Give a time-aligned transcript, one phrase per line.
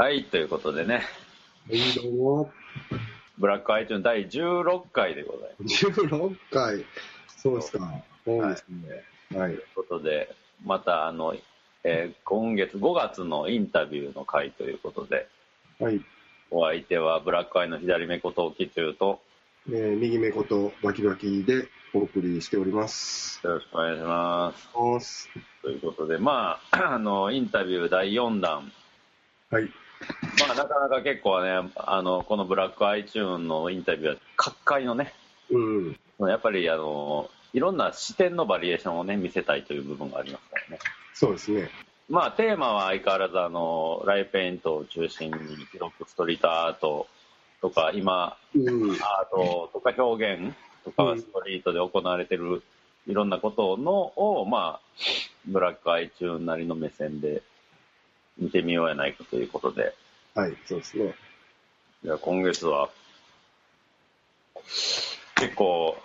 [0.00, 1.00] はい、ということでね、は
[1.70, 2.50] い、どうも。
[3.36, 5.86] ブラックアイチューン第16回でございます。
[5.86, 6.84] 16回。
[7.36, 7.92] そうですか。
[8.24, 9.38] そうですね。
[9.38, 9.54] はい。
[9.54, 10.34] ということで、
[10.64, 11.34] またあの、
[11.84, 15.28] えー今月5月のインタビューの回ということで、
[15.80, 16.00] はい。
[16.50, 19.20] お相手はブラックアイの左目ことオキチューと、
[19.68, 23.40] えー右目ことバキバキでお送りしております。
[23.44, 24.52] よろしくお願いしま
[25.00, 25.28] す。
[25.62, 28.70] ということで、まあ、 あの、インタビュー第4弾。
[29.50, 29.64] はい。
[30.38, 35.14] まあ、なかなか結構ね、あの、このブラックアイチューンのインタビューは、各界のね、
[35.50, 35.96] うん。
[36.28, 40.78] やっぱりあの、いろんな視点のバリエーションをね、見せたいという部分がありますからね。
[41.14, 41.70] そうですね。
[42.10, 47.06] まあ、テーマは相変わらずあの、ライペイントを中心に、広くストリートアート
[47.62, 48.90] とか、今、うん。
[48.92, 48.98] アー
[49.30, 50.54] トとか表現
[50.96, 52.62] とかうんストリートで行われてる
[53.06, 54.80] いろんなことのを、まあ、
[55.46, 57.42] ブラックアイチューンなりの目線で
[58.36, 59.94] 見てみようやないかということで、
[60.34, 61.14] はい、そうですね。
[62.04, 62.90] じゃあ今月は、
[65.36, 65.96] 結構、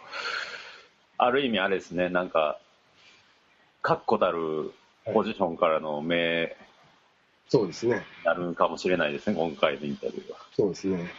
[1.17, 2.57] ある意味あれですね、なんか、
[3.81, 4.71] 確固たる
[5.05, 6.55] ポジションからの目
[7.49, 7.97] そうですね。
[7.97, 10.37] になるかもしれないですね、今回のインタビューは。
[10.55, 11.11] そうですね。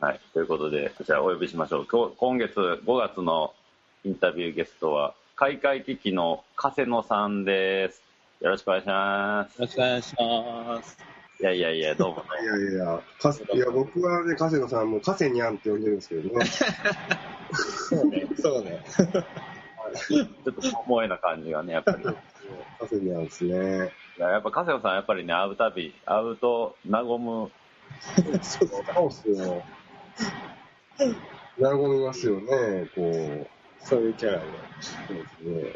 [0.00, 0.20] はい。
[0.32, 1.86] ということで、じゃあお呼びしましょう。
[1.90, 2.54] 今日今月
[2.86, 3.52] 5月の
[4.04, 8.00] インタビューゲストは、開会危機の加瀬野さんです。
[8.40, 9.60] よろしくお願いします。
[9.60, 10.96] よろしくお願いします。
[11.40, 12.22] いやいやいや、どうも。
[12.40, 16.44] いやいや、かすいや僕はね、加瀬野さんも加瀬にゃんって呼んでるんですけどね。
[16.44, 18.28] そうね。
[18.38, 18.84] そうね。
[20.06, 22.02] ちょっと重いな感じがね、やっぱり。
[22.02, 22.04] い
[22.78, 23.90] 加瀬にゃんですね。
[24.16, 27.50] ややっぱ加瀬野さん、やっぱりね、会うたび、会うと和む。
[28.42, 29.64] そうっすよ。
[31.60, 33.46] 和みますよね、こう。
[33.80, 34.44] そういうキャラで。
[34.80, 35.74] そうですね。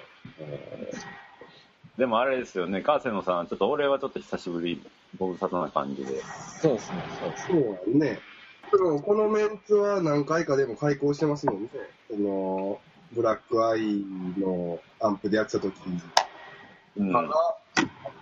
[1.98, 4.82] でもあれですよね、加瀬野さん、ちょっと俺はちょっと久しぶり、
[5.18, 6.22] ご無沙汰な感じで。
[6.60, 7.02] そうですね。
[7.20, 7.46] そうです。
[7.48, 8.18] そうね。
[8.72, 11.68] でもこのメンツは何回かでも開講してますもんね。
[12.08, 12.80] その、
[13.12, 14.02] ブラックアイ
[14.38, 15.74] のアンプでやってた時
[16.96, 17.12] うん。
[17.12, 17.56] から、あ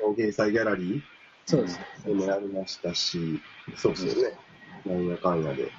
[0.00, 1.02] と、芸祭ギャラリ
[1.46, 2.14] そうですね。
[2.14, 3.40] もやりましたし、
[3.76, 4.36] そうですよね。
[4.84, 5.70] なんやかんやで。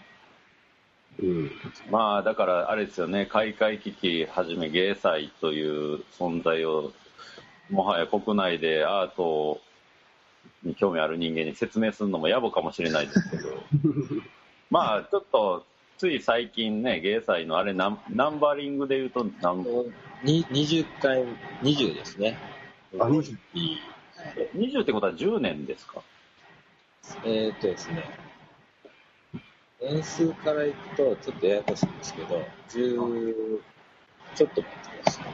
[1.20, 1.52] うん。
[1.90, 6.92] まあ、だからあれですよね、開会危機はじめ芸祭という存在を、
[7.70, 9.62] もはや国内でアート
[10.64, 13.64] に興味ある人間に説明するのも野暮かもしれないですけど、
[14.70, 15.66] まあ、ちょっと、
[15.98, 19.64] つい最近ね、芸祭のあれナン、ナンバリングで言うと何、
[20.24, 21.24] に20回、
[21.62, 22.38] 20ですね。
[23.00, 23.38] あ、20。
[24.56, 26.02] 20ってことは10年ですか？
[27.24, 28.10] えーっとですね。
[29.82, 33.60] 年数からいくと、ちょっとややこしいんですけど、10、
[34.36, 35.26] ちょっと待ってください。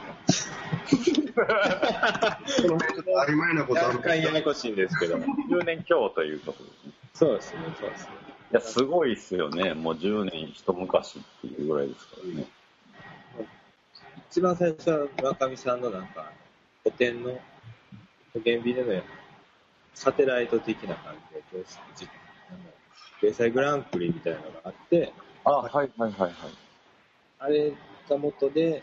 [3.28, 5.16] 曖昧なことある若干ややこしいんですけど。
[5.16, 6.92] 10年強ということですね。
[7.14, 8.10] そうですね、そうですね。
[8.50, 9.74] いや、すごいっすよね。
[9.74, 12.46] もう10年一昔っていうぐらいですからね。
[14.30, 16.32] 一番最初は村上さんのなんか、
[16.82, 17.32] 古典の
[18.32, 19.02] 保険ビデオの
[19.94, 21.14] サテライト的な感
[21.52, 21.64] じで、
[21.96, 22.08] じ
[23.20, 25.12] あの芸祭グランプリみたいなのがあって、
[25.44, 26.32] あ、はいはいはいはい。
[27.40, 27.72] あれ
[28.08, 28.82] が元で、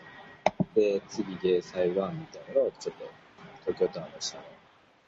[0.74, 3.10] で次芸祭ワンみたいなのをちょっと
[3.66, 4.42] 東京タワーの下の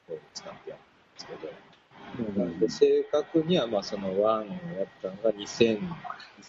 [0.07, 5.79] 方に使ってやるんですけど、なんで正確にはまあそのワンをやったのが2000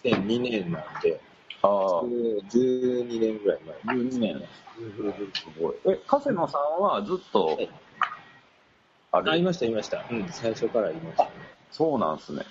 [0.03, 1.19] 2002年なんで、
[1.61, 3.95] ああ、12年ぐらい前。
[3.95, 4.35] 12年。
[4.35, 4.43] うん
[5.33, 5.75] すごい。
[5.93, 7.69] え、加瀬野さんはずっとはい、
[9.11, 10.03] ああ、いれ、ました、いました。
[10.09, 11.29] うん、最初からいました。
[11.71, 12.45] そうなんすね。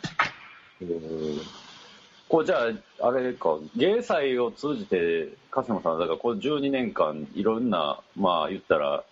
[2.29, 2.69] こうじゃ
[3.01, 9.05] あ、あれか、芸祭を通じて、加瀬野さん、だからこの12年間、いろんな、まあ言ったら、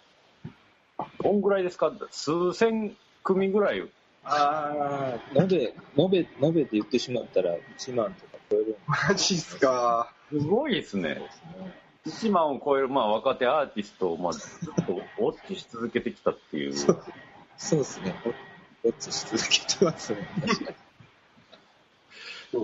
[1.23, 1.93] どんぐらいですか？
[2.11, 3.83] 数千組ぐらい。
[4.25, 4.73] あ
[5.17, 10.13] あ、延べ、延べ、延べって言ってしまったら1万とか超えるんでマジっすか？
[10.31, 11.21] すごいですね。
[12.05, 12.31] すね。
[12.31, 16.73] 1万を超える、まあ、若手アーティストを、まあ、ずっとウォッチし続けてきたっていう。
[16.77, 18.15] そうですね。
[18.85, 20.29] ウォッチし続けてますね。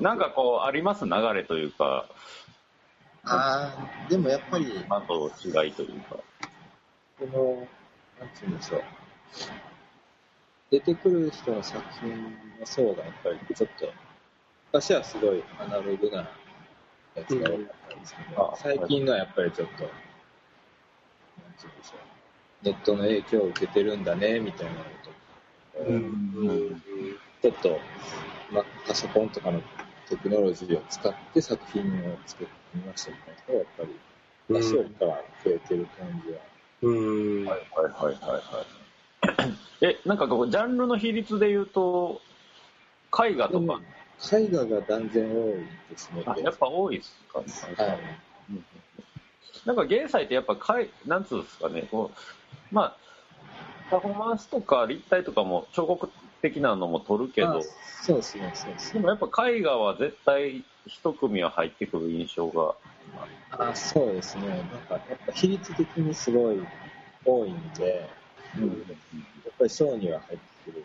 [0.00, 2.06] なんかこう、あります流れというか、
[3.24, 3.74] あ
[4.06, 6.16] あ、でもやっぱり、違いというか。
[7.18, 7.68] この、
[8.20, 8.82] なんて言うんでしょう。
[10.70, 12.10] 出てくる人の作品
[12.60, 13.92] の層がやっぱりちょっと、
[14.72, 16.28] 昔はすごいアナログな
[17.14, 19.92] やつが多かったんですけうん最近のはやっぱりちょっと、なんて
[21.62, 22.64] 言うんでしょう。
[22.64, 25.10] ネットの影響を受けてるんだね、みたいなのと。
[25.74, 27.80] ちょっと、
[28.50, 29.60] ま、パソコンとかの
[30.08, 33.88] テクノロジーを使って作品を作ってみましたみたいな人がやっぱり、
[34.48, 36.38] 昔よりから増えてる感じは。
[36.82, 37.44] うん。
[37.46, 39.54] はいはいはいはいはい。
[39.80, 40.18] え、なん。
[40.18, 42.20] かこう、ジャンルの比率で言うと、
[43.18, 43.80] 絵画とか、
[44.32, 46.22] 絵画が断然多いですね。
[46.42, 47.46] やっぱ多いっすかね。
[47.76, 47.98] はい。
[49.66, 49.76] なん。
[49.76, 51.24] か芸祭ってやっぱ絵、なん。
[51.24, 51.42] つうん。
[51.42, 52.96] ですかね、こう、まあ、
[53.90, 56.10] パフォーマンスとか立体とかも彫刻
[56.42, 57.60] 的なのも撮るけどあ、
[58.02, 59.00] そうですね、そうですね。
[59.00, 62.74] でもやっぱ絵画は絶対一組は入ってくる印象が。
[63.50, 64.48] あそうですね。
[64.48, 66.66] なんか、やっぱ比率的にすごい
[67.24, 68.10] 多いんで、
[68.58, 70.84] やっぱりショーには入ってくる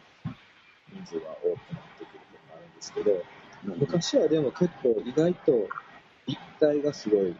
[0.94, 3.26] 人数が多くなってくるとかあるんですけど、
[3.64, 5.70] 昔はでも結構意外と
[6.28, 7.36] 立体がすごい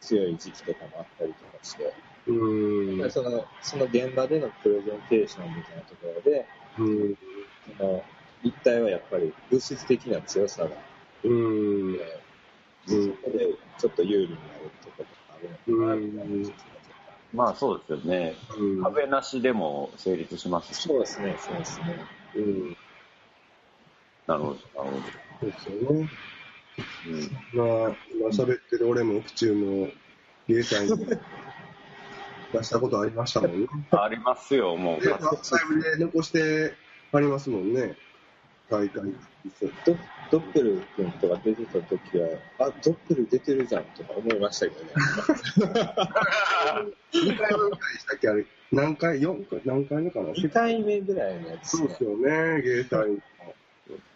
[0.00, 1.94] 強い時期とかもあったりとかして、
[2.26, 3.10] うん。
[3.10, 6.46] そのその現場でのプレゼンテーションみたいなところで、
[6.78, 7.14] うん。
[7.78, 8.04] その
[8.42, 10.70] 立体はやっぱり物質的な強さがあ
[11.24, 11.94] うん。
[11.94, 12.20] って、
[12.86, 13.46] そこで
[13.78, 16.52] ちょっと有利になるところとかあるのかなみたいな
[17.32, 18.36] まあそうですよね。
[18.56, 18.82] うん。
[18.82, 20.88] 壁なしでも成立しますとし。
[20.88, 21.96] そうですね、そうですね。
[22.36, 22.76] うん。
[24.26, 25.02] なるほど、なるほ
[25.40, 26.08] そうですよね。
[27.52, 27.64] ど。
[27.64, 29.88] まあ、今喋ってる俺も府中の
[30.48, 30.90] 芸祭に
[32.58, 33.66] 出したことありましたもんね。
[33.92, 35.00] うん、ありますよ、もう。
[35.00, 36.72] で、アーカイブで残して
[37.12, 37.96] ありますもんね。
[38.70, 39.02] 大会。
[39.84, 39.96] ド
[40.30, 42.28] ドッペル君とか出てた時は、
[42.58, 44.92] あ、ドッペル出てるじゃんとか思いましたけどね。
[47.12, 48.28] 2回目ぐらいでしたっけ？
[48.28, 48.46] あれ。
[48.72, 49.60] 何回 ?4 回？
[49.64, 53.22] 何回目かな？2回目ぐらいのやつそうですよね、芸祭。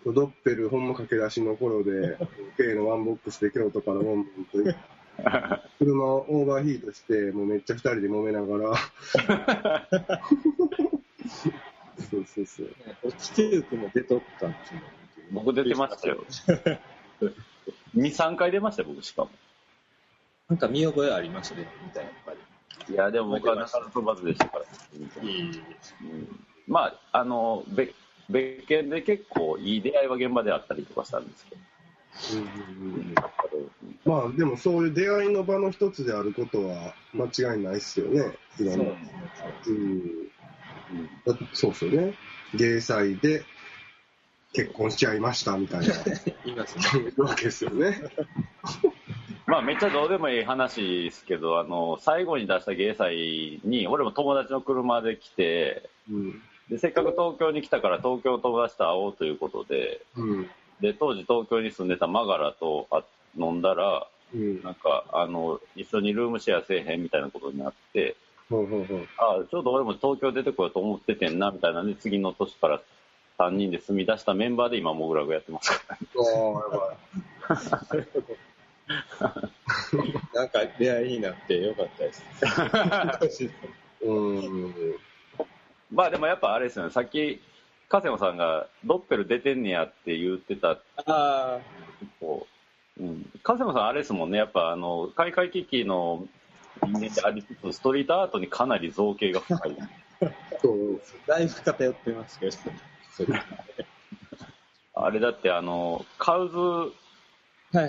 [0.06, 2.16] ドッペル、ほんま駆け出しの頃で、
[2.56, 4.70] K のワンボックスで京都からボンボンと、
[5.78, 8.76] 車をオーバーヒートして、もうめっちゃ二人で揉めながら。
[12.10, 12.68] そうそうそう。
[13.02, 14.80] 落ちてる君も出とったんですよ。
[15.32, 16.24] 僕出てましたよ。
[17.20, 19.30] 2、3回出ましたよ、僕しかも。
[20.48, 22.32] なんか見覚えありましたね、みたいな、やっぱ
[22.88, 22.94] り。
[22.94, 24.64] いや、でも僕は中野飛ばずでしたから。
[25.22, 25.52] うん
[26.66, 27.94] まあ、あの、別
[28.28, 31.60] 別件で結構いい出会いは現場であったりとかしたんですけど。
[34.04, 38.36] まあでもそういう出会いの場の一つであることは間違いないっすよね。
[38.58, 38.84] いろんな
[39.62, 40.28] そうん
[41.52, 42.14] そうっすよね。
[42.54, 43.44] 芸祭で
[44.52, 45.88] 結婚しちゃいましたみたいない
[46.54, 46.82] ますね。
[46.82, 47.98] 人もいるわけですよね。
[49.46, 56.42] まあ、めっちゃどうでもいい話ですけど、あの、最後に出した芸祭に、俺も友達の車で来て、うん。
[56.68, 60.50] で、せっかく東京に来たから東京の友達と会おうということで、うん。
[60.80, 63.02] で、当時東京に住んでたマガラとあ
[63.36, 64.62] 飲んだら、うん。
[64.62, 68.16] なんか、あの、一緒にルームシェアせえへんみたいなことになって、
[68.48, 69.08] ほうほうほう。
[69.18, 72.80] あちょうど俺も東京出てこようと思っててんな、みたいなんで、次の年から
[73.38, 78.06] 3人で住み出したメンバーで今、モグラグやってますから、ああ、やばい。
[80.34, 82.24] なんか出会いになってよかったです。
[84.02, 84.74] うん。
[85.92, 87.40] まあでもやっぱあれですよね、さっき、
[87.88, 91.58] 加瀬野さんがドッペル出てんねやって言ってた、あ
[92.20, 92.46] こ
[92.98, 93.30] う、うん。
[93.42, 96.26] 加瀬野さんあれですもんね、やっぱあの、開会危機の
[96.82, 99.76] 人間でありつつ、ストリートアートにかなり造形が深い。
[100.60, 100.96] そう。
[100.96, 102.56] あ、だいぶ偏ってますけど。
[104.94, 107.88] あれだってあの、カウズはい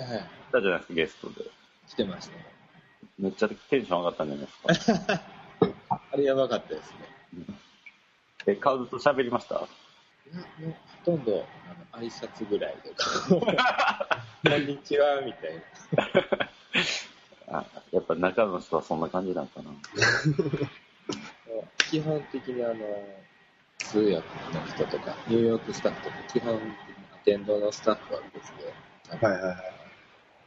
[0.52, 1.44] だじゃないですか、ゲストで。
[1.88, 2.44] 来てましたね。
[3.18, 5.20] めっちゃテンション上がったんじゃないですか。
[6.12, 6.98] あれやばかったですね。
[8.46, 9.66] え、カウズと喋りました？
[10.32, 11.46] もうほとんど
[11.92, 12.94] あの挨拶ぐらいで、
[13.28, 15.54] こんにちは、みたい
[15.96, 16.50] な。
[17.58, 19.70] あやっぱ中の人はそんな感じなんかな。
[21.90, 22.76] 基本的にあの、
[23.78, 24.12] 通訳
[24.56, 26.76] の人とか、ニューヨークスタッフとか、基本的に
[27.12, 29.56] アテンドのスタッフはですね、はいはいはい。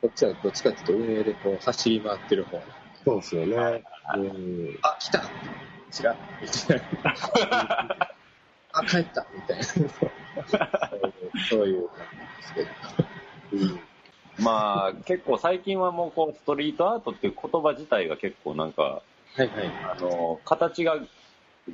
[0.02, 2.64] こっちはどっちかっていうと運営でこう走り回ってる方。
[3.04, 3.84] そうっすよね。
[4.16, 4.80] うん。
[4.82, 5.20] あ、来た
[6.00, 6.16] 違う。
[8.74, 9.64] あ、帰ったみたいな。
[11.50, 12.70] そういう感じですけど。
[14.40, 19.04] まあ、結構最近はもうこう、ストリートアートっていう言葉自体が結構なんか、
[19.36, 19.74] はいはい。
[19.84, 20.98] あの、形が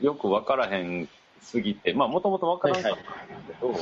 [0.02, 1.10] よくわからへん
[1.42, 3.76] すぎて、まあ、もともとわからんかったんですけど、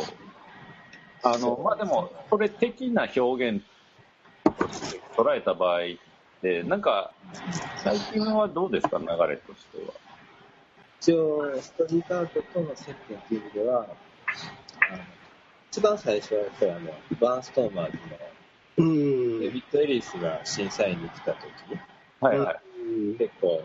[1.24, 3.62] あの、まあでも、それ的な表現
[4.58, 5.84] として捉えた場合っ
[6.42, 7.12] て、なんか、
[7.78, 9.94] 最近はどうですか、流れとしては。
[11.02, 13.88] 一応、ストリートアートとの接点っていう意味では、
[14.92, 15.04] あの
[15.72, 17.98] 一番最初はやっぱりあの、バーンストーマーズ
[18.78, 19.34] うん。
[19.34, 21.44] のデビッド・エリスが審査員に来た時、
[22.20, 22.62] はいはい。
[22.80, 23.64] うん結構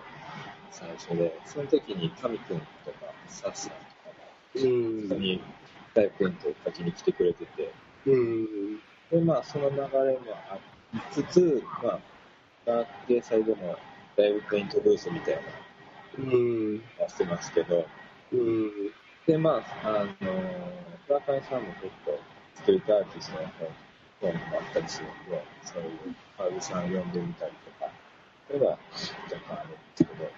[0.71, 2.67] 最初で、その時に神くんとか
[3.29, 3.83] サッサンとか
[4.57, 5.41] うんも、ここに
[5.95, 7.73] 大君と書きに来てくれてて、
[8.07, 8.77] うん。
[9.11, 9.89] で、まあ、その流れも
[10.51, 10.59] あ
[10.93, 11.99] りつつ、まあ、
[12.67, 13.77] バーゲーサイドも
[14.17, 15.47] だいぶペイントブースみたいなうん。
[16.99, 17.87] はしてますけど、
[18.33, 18.71] うん。
[19.27, 20.33] で、まあ、あの、
[21.09, 22.19] 村上さんも結構、
[22.55, 23.69] ストリートアーティストの本
[24.23, 27.91] 本もあったりするんで、そういうハウルさん呼んでみたりとか、
[28.47, 28.79] それは若
[29.49, 30.31] 干あるんですけど、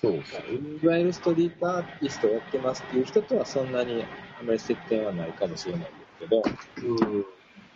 [0.00, 0.78] そうですね。
[0.82, 4.04] いわゆるストリートアーティストをやってますっていう人とはそんなに
[4.40, 6.42] あまり接点はないかもしれないんですけど、
[6.76, 7.24] うん。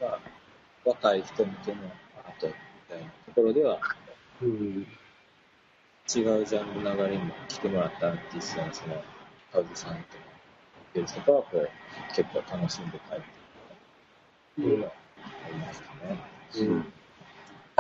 [0.01, 0.21] まあ、
[0.85, 1.79] 若い人向けの
[2.25, 2.53] アートみ
[2.89, 3.81] たいなところでは、
[4.43, 4.87] うん。
[6.15, 9.03] 違うジャンルの流れに来てもらったアーティストのその、
[9.53, 10.05] ハウズさんとか、
[10.91, 11.69] っていう人とはこう、
[12.15, 13.23] 結構楽しんで帰って
[14.57, 14.93] くるっていうのは
[15.47, 16.19] ありますかね。
[16.59, 16.93] うん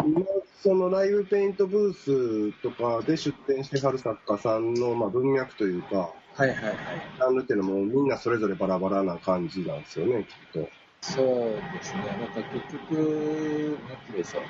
[0.04, 0.21] 今、
[0.62, 6.76] そのライブペイントブースとかで出展してはる作家さんの、まあ、文脈というか、はいはいはい。
[7.18, 10.68] ジャンルっていうのもみんなそれぞれバラバラな感じなんですよね、きっと。
[11.00, 12.02] そうですね。
[12.09, 14.42] なんか結局、なんていうんでしょう。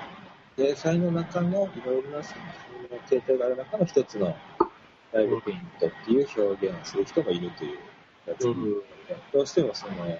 [0.56, 2.40] 芸祭の中のいろいろな作
[2.88, 4.34] 品の形態がある中の一つの
[5.12, 7.78] ライブペイントっていう表現をする人もいるという
[8.26, 8.44] やつ、
[9.32, 10.12] どうしてもその、なんて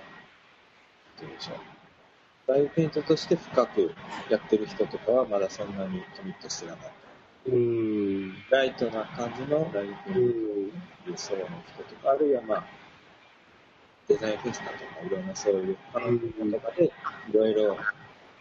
[1.25, 2.53] いうでしょう。
[2.53, 3.95] ライブペイントとして深く
[4.31, 6.91] やってる人とかはまだそんなにコミットしてなかっ
[7.47, 7.53] た。
[7.53, 8.35] うん。
[8.51, 12.65] ライトな感じのライブペイントっていう層の人とか、あるいはまあ、
[14.07, 16.91] デザインフェスタとかいろんなそういうパナルとかでい
[17.33, 17.77] ろいろ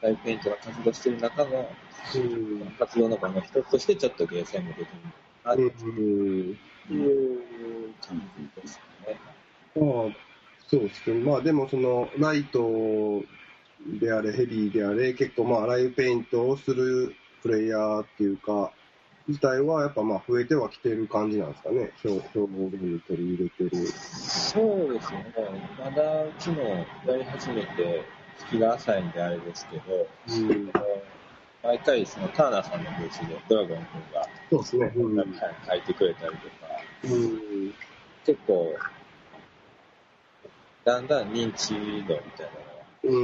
[0.06, 1.68] ライブペイントが活動してる中の
[2.16, 2.66] うん。
[2.78, 5.08] 活動の場の一つとしてちょっとゲーセンも出てみる
[5.44, 6.58] なってうん。
[6.92, 9.20] いう感じですね。
[9.76, 10.16] まあ、
[10.68, 11.20] そうですね。
[11.22, 13.24] まあでもそのライト
[14.00, 18.72] であれ、ヘビーであれ、結構まあライブペイントをするプレイヤーっていうか、
[19.28, 21.92] 自体はやっぱまあ増えてはきてる感じなんですかね。
[22.04, 23.88] 表表現に取り入れてる。
[23.88, 25.24] そうですね。
[25.80, 28.06] まだうちもやり始めて、
[28.38, 30.72] 月が浅いんであれですけど、うん。
[31.64, 34.94] 毎回そのターナーさんのブースでドラゴン君がそうですね。
[34.96, 35.18] うん。
[35.18, 35.28] はい
[35.68, 37.74] 書いてくれたりとか、うん。
[38.26, 38.76] 結構、
[40.84, 43.20] だんだん認知度みたいなのがう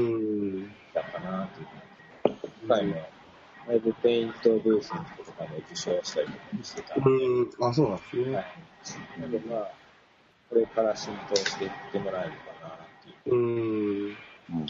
[0.63, 0.67] ん。
[0.67, 1.67] 来たかなという。
[2.67, 3.07] 今回も、
[3.67, 7.49] ライブペイントブースの人とかも受賞したりとかもしてたうん。
[7.61, 8.35] あ、そうなんですね。
[8.35, 8.45] はい。
[9.19, 9.71] なのでまあ、
[10.49, 12.77] これから浸透していってもらえるかなっ
[13.23, 13.35] ていう。
[13.35, 14.17] うん。
[14.51, 14.65] うんうん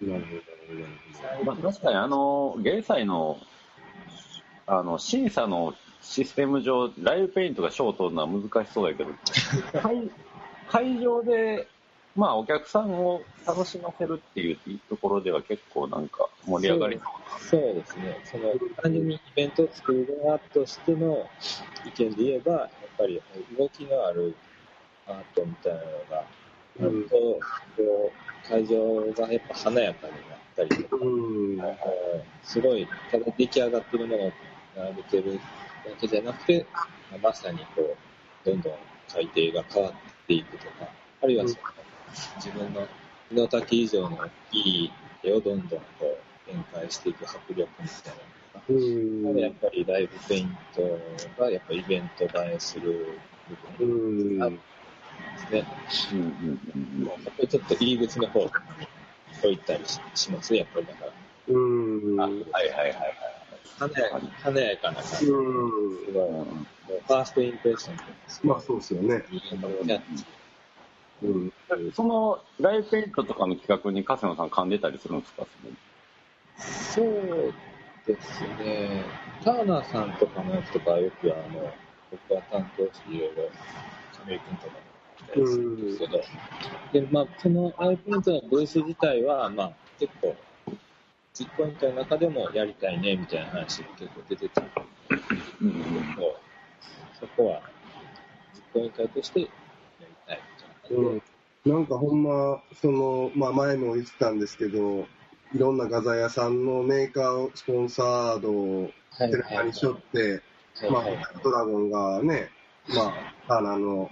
[0.00, 3.38] なるほまあ、確かにあの、芸祭の、
[4.66, 9.10] あの、審査のシステム上、ライブペイントが賞を取るのは難しそうだけど、
[9.80, 10.10] 会
[10.66, 11.66] 会場で、
[12.14, 14.58] まあ、お客さんを楽しませるっていう
[14.88, 17.00] ところでは結構なんか盛り上がり
[17.38, 18.18] そうですね。
[18.24, 21.28] その、単純にイベントを作る側としての
[21.84, 23.20] 意見で言えば、やっぱり
[23.56, 24.34] 動きのある
[25.06, 26.24] アートみたいなのが
[26.80, 27.16] あると、
[27.76, 28.12] こ
[28.44, 30.98] う、会場がやっぱ華やかになったりとか、ど。
[30.98, 31.08] う
[31.52, 31.62] ん。
[32.42, 34.32] すごい、ただ出来上がってるものを
[34.76, 35.40] 並べてる
[35.84, 36.66] だけじゃなくて、
[37.22, 37.96] まさにこ
[38.44, 38.72] う、どんどん
[39.08, 40.88] 改定が変わっていくとか、
[41.22, 41.56] あるいはその、
[42.36, 42.88] 自分の
[43.30, 44.92] 身の丈以上の大きい
[45.24, 48.36] 絵をどんどんこう展開していく迫力みたいな
[48.68, 49.38] うん。
[49.38, 51.00] やっぱりライブペイント
[51.38, 53.18] がやっぱイベント映えする
[53.78, 54.38] 部う分ん。
[54.38, 54.58] なん
[55.50, 56.14] ですね。
[56.14, 58.50] うんうんうんもうそこちょっと入り口の方に
[59.42, 60.52] 置いたりしします？
[60.52, 61.12] ね、やっぱりだから。
[61.48, 62.20] うん。
[62.20, 62.94] あはいはいはいはい。
[63.78, 65.08] 華やか華やかな感じ。
[65.16, 66.12] すうん。
[66.14, 66.44] ごい、もう
[67.06, 69.24] ファーストインプレッションですまあそうですよね。
[71.22, 71.52] うん。
[71.94, 75.46] そのライブペイントとかの企画に笠野さん噛んでたりするんですか？
[76.58, 77.52] そう
[78.06, 79.04] ですね。
[79.44, 81.70] ターナーさんとかのやつとかはよくあの、
[82.10, 83.50] 僕は担当していろいろ、
[84.18, 84.72] 亀井君とか
[85.24, 86.24] もやったりするんですけど、
[86.92, 90.36] で、まあ、そのアイペイントのブース自体は、まあ、結構、
[91.32, 94.70] 実行委員会の中でもやりたいね、みたいな話が結構出てたんで
[95.60, 95.68] うん。
[95.68, 96.16] うん
[97.18, 97.62] そこは、
[98.54, 99.46] 実行委員会としてや
[100.00, 105.06] りたいみたいな感じで、なんかほんま、その、まあ前も言ってたんですけど、
[105.54, 110.42] いろんな画材屋さんのメーカースポンサードをはい背中にしょって、
[111.42, 112.50] ドラゴンがね、
[112.88, 113.14] まあ、
[113.48, 114.10] ターナーのロ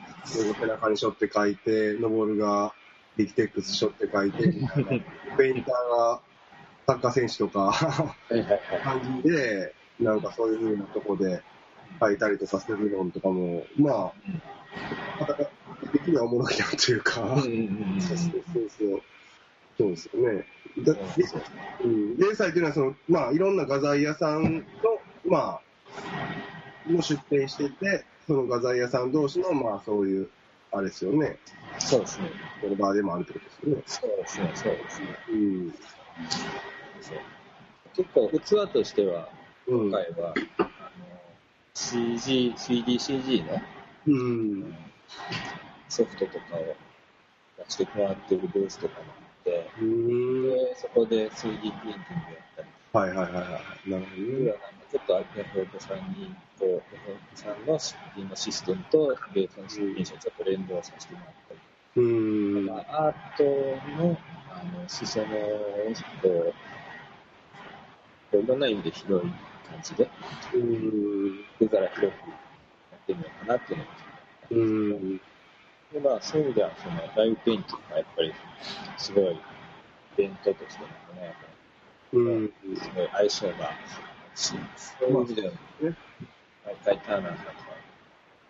[0.52, 2.73] ゴ背中にしょって書いて、ノボルが
[3.16, 4.90] ビキテックスしょって書いて、みたいな
[5.37, 6.21] ペインターが
[6.87, 8.16] サッカー選手とか。
[8.83, 11.43] 感じで、なんかそういう風なとこで
[12.00, 14.12] 書いたりとかするのとかも、ま
[15.21, 15.37] あ、
[15.93, 19.90] 的にはおもろいなというか、うんうんうんうんそうそうそうそう。
[19.90, 20.45] ですよね。
[20.78, 21.38] だそ
[21.85, 22.16] うん。
[22.16, 24.62] 零細というのは、その、まあ、いろんな画材屋さんの、
[25.26, 30.28] まあ、も出店してて、その画材屋さん同士の、まあ、そういう、
[30.73, 31.38] あれですよね。
[31.78, 32.31] そうですね。
[32.61, 33.83] この場でもあるってことですよね。
[33.87, 35.09] そうですね、そうですね。
[35.28, 35.75] うん。
[37.00, 37.19] そう
[37.95, 39.28] 結構器としては、
[39.66, 39.90] うん。
[39.90, 40.69] 今回は、あの、
[41.75, 43.61] CG、3DCG の
[44.07, 44.75] うん。
[45.88, 46.76] ソフトとかを
[47.59, 49.12] 出してもらってるブースとかもあ
[49.43, 50.43] って、うん。
[50.43, 53.90] で、そこで 3D プリンティングやったり、はいはいはいはい。
[53.90, 54.54] なるほどね。
[54.91, 61.61] ちょっとヤフオクさんに、こう、ヤフオクさんの出品のシステムと、ベースの出品者をちょっと連動させてもらったり、
[61.97, 62.00] う
[62.62, 62.67] ん。
[62.67, 64.19] まあ、アートの、
[64.50, 66.55] あの、裾野を、こ
[68.33, 69.31] う、いろんな意味で広い
[69.69, 70.11] 感じで、
[70.55, 71.45] うん。
[71.59, 72.31] 手皿広く
[72.91, 73.91] やってみようかなっていうのが
[74.50, 75.19] うん。
[75.93, 78.35] で、まあ、そういう意味では、その、ライブペイントがやっぱり、
[78.97, 79.41] すごい、イ
[80.17, 81.35] ベントとしてもね、
[82.12, 82.50] うん。
[82.76, 83.76] すごい相性が
[84.35, 84.59] そう
[85.09, 85.97] いう意味では、ね
[86.67, 87.57] 毎回ターナーさんとか、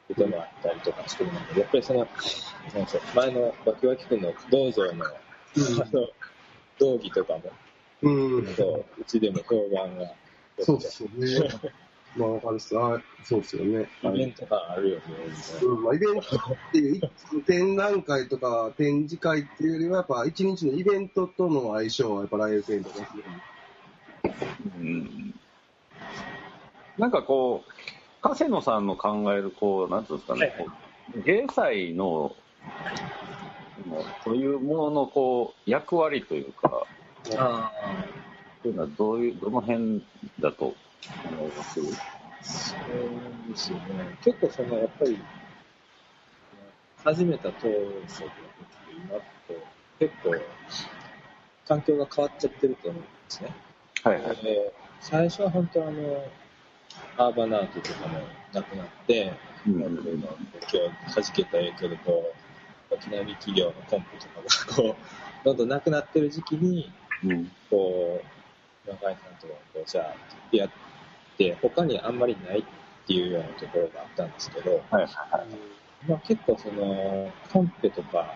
[0.08, 2.08] 出てもらったりとかしてるので、やっぱりその、なん
[3.14, 5.08] 前のバキバキ君の道場の、あ
[5.92, 6.08] の、
[6.78, 7.42] 道義とかも、
[8.02, 8.54] うん。
[8.54, 10.12] そううちでも評判が、
[10.60, 11.50] そうっすよね。
[12.16, 12.78] まあ、わかるっす。
[12.78, 13.88] あそうっすよね。
[14.04, 15.02] イベントがあるよね、
[15.62, 23.06] うんまあ、イベントっていう、展覧会とか展示会っていうよりは、やっぱ一日のイベントとの相性は、やっぱライブペイントですね。
[24.78, 25.23] うん
[26.98, 27.72] なんかこう、
[28.22, 30.70] 加瀬野さんの考える、こう、なんていうんですかね、はい
[31.24, 32.34] 芸祭の、
[34.24, 36.86] そういうものの、こう、役割というか、
[37.36, 37.70] あ
[38.62, 40.02] というのはどういう、どの辺
[40.40, 40.74] だと
[41.30, 41.80] 思います？
[41.80, 41.84] あ、
[42.42, 44.16] そうですよね。
[44.22, 45.18] 結構その、やっぱり、
[47.04, 47.68] 始めた当
[48.08, 48.30] 初と
[48.90, 49.58] 今って、
[49.98, 50.34] 結構、
[51.68, 53.52] 環境が変わっちゃってると思うんですね。
[54.02, 54.36] はいはい。
[54.36, 56.30] で最初は本当あの、
[57.16, 58.18] アーバナートとかも
[58.52, 59.32] なくなって、
[59.66, 59.82] うん。
[59.82, 62.32] 今日弾けた影響でこ
[62.90, 66.92] う、沖縄企業のコンプとかがこう、どんどんなくなってる時期に、
[67.22, 67.52] うん。
[67.70, 68.20] こ
[68.86, 70.16] う、中井さんとかこう、じゃあ、
[70.50, 70.70] やっ
[71.38, 72.64] て、他にあんまりないっ
[73.06, 75.08] ていうようなところがあったんですけど、はいはい。
[76.08, 78.34] まあ、結構その、コンペとか、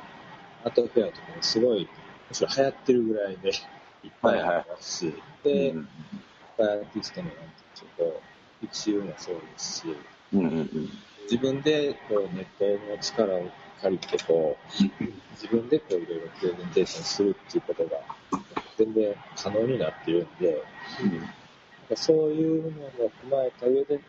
[0.64, 1.88] アートフェアとかもすごい、
[2.28, 3.50] むしろ流行ってるぐらいで、
[4.04, 5.88] いっぱいありますし、で、うん。
[6.58, 7.46] アーティストのなんてい
[7.84, 9.96] う、こう、復習もそうですし、
[10.32, 10.90] うんうんうん
[11.30, 13.50] 自分でこうネットの力を
[13.82, 14.82] 借りてこう、
[15.32, 17.98] 自分でこういろいろプレゼンテーションするっていうことが
[18.78, 20.64] 全然可能になっているんで、
[21.96, 24.00] そういうのを踏まえた上で、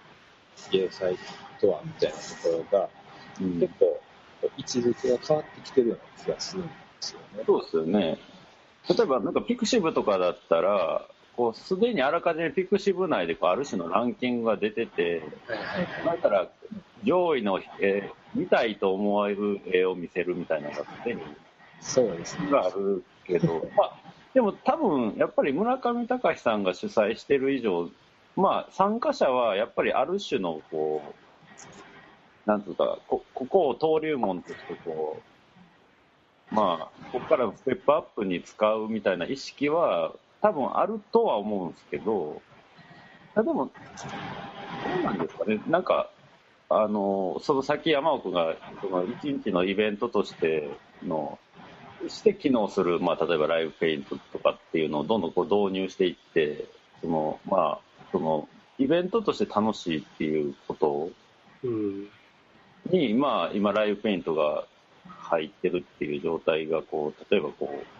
[0.71, 1.17] 芸祭
[1.59, 2.89] とはみたいなところが、
[3.41, 4.01] うん結構
[4.57, 7.43] 位置づけが変わってきてるような気がするんですよね。
[7.45, 8.17] そうですよね。
[8.87, 11.05] 例えば、なんかピクシブとかだったら、
[11.39, 15.23] こう、すでにあらかじめピクシブ内でこうある種のランキングが出てて。
[16.05, 16.49] だから、
[17.05, 21.21] 上位の絵、見たいと思える絵を見せるみたいなのがすでに
[21.79, 22.51] そうですね。
[22.51, 23.97] があるけど、まあ、
[24.33, 27.89] でも多分、やっぱり村上隆さんが主催してる以上、
[28.35, 31.01] まあ、参加者はやっぱりある種の、こ
[32.45, 35.21] う、なんつうか、こここを登竜門として、こ
[36.51, 42.41] う、まあ、ここからのステップアップに使うみたいな意識は、多分あるとは思うんですけど、
[43.35, 43.71] あでも、
[44.85, 46.09] どうなんですかね、なんか、
[46.69, 50.69] あの、その先山奥が、その一日のイベントとして
[51.03, 51.39] の、
[52.07, 56.65] して機能する、まあ、例えばライブペイントとかっていうのをどんどんこう導入していって、
[57.01, 57.79] その、まあ、
[58.11, 58.47] その、
[58.77, 61.09] イベントとして楽しいっていうこと
[61.63, 62.07] うん。
[62.91, 64.65] に、まあ、今、ライブペイントが
[65.07, 67.98] 入ってるっていう状態が、こう、例えばこう、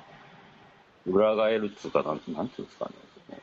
[1.06, 2.90] 裏返るっつうか、なんなんていうんですか
[3.30, 3.38] ね。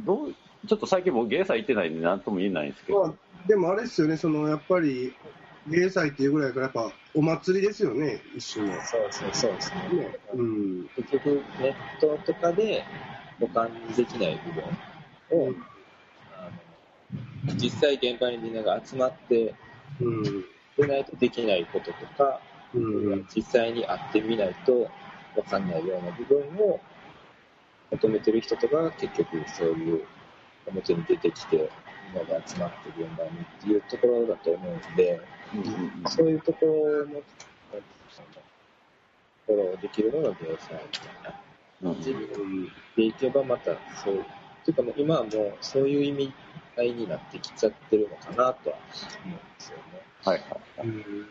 [0.00, 0.34] どう、
[0.66, 3.14] ちょっと最近僕、ゲーサ行ってないんで、なんとも言えないんですけど、まあ、
[3.46, 5.14] でもあれですよね、その、やっぱり、
[5.66, 8.74] 芸祭っていうぐらいから、やっぱ、お祭りですよね、一種の。
[8.74, 8.80] ね。
[8.82, 10.10] そうですね、そうですね。
[10.34, 10.88] うん。
[10.96, 12.84] 結局、ネットとかで
[13.40, 14.64] 保管できない部分
[15.38, 15.54] を、
[16.38, 16.50] あ
[17.46, 19.54] の実際現場にみんなが集まって
[20.00, 20.22] うん。
[20.76, 22.40] でないとできないこととか、
[22.74, 23.26] うん。
[23.34, 24.90] 実際に会ってみないと
[25.34, 26.80] 分かんないような部分を
[27.92, 30.04] 求めてる人とか結局そういう
[30.66, 31.70] 表に出てきて
[32.12, 35.20] みんなで集まって現場にっていうところだと思うんで、
[36.08, 37.22] そういうところの、
[39.46, 41.30] フォローできるのが芸祭みたいな。
[41.30, 41.40] うん
[41.96, 43.72] 自分でいけばまた
[44.04, 44.24] そう、
[44.64, 46.32] というかもう今はもうそういう意味
[46.76, 48.76] 合いになってきちゃってるのかなとは
[49.24, 49.82] 思うんですよね。
[50.24, 50.88] はいはい。
[50.88, 51.26] うん。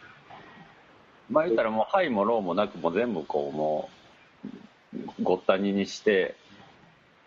[1.29, 3.89] まあ言ったらもう、ハイもローもなく、もう全部こう、も
[4.93, 6.35] う、ごったににして、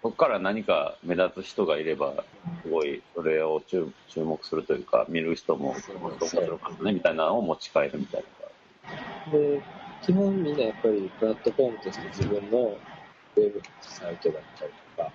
[0.02, 2.24] そこから何か目立つ人がいれば、
[2.62, 8.24] すごい、それを注注目するというか、見る人も、そうこの人面白かったね、みたいなのを持ち帰るみたい
[9.26, 9.32] な。
[9.38, 9.60] で、
[10.02, 12.76] 基本みんなやっぱりプラットフォームとして自分の
[13.36, 15.12] ウェブサイトだったりとか、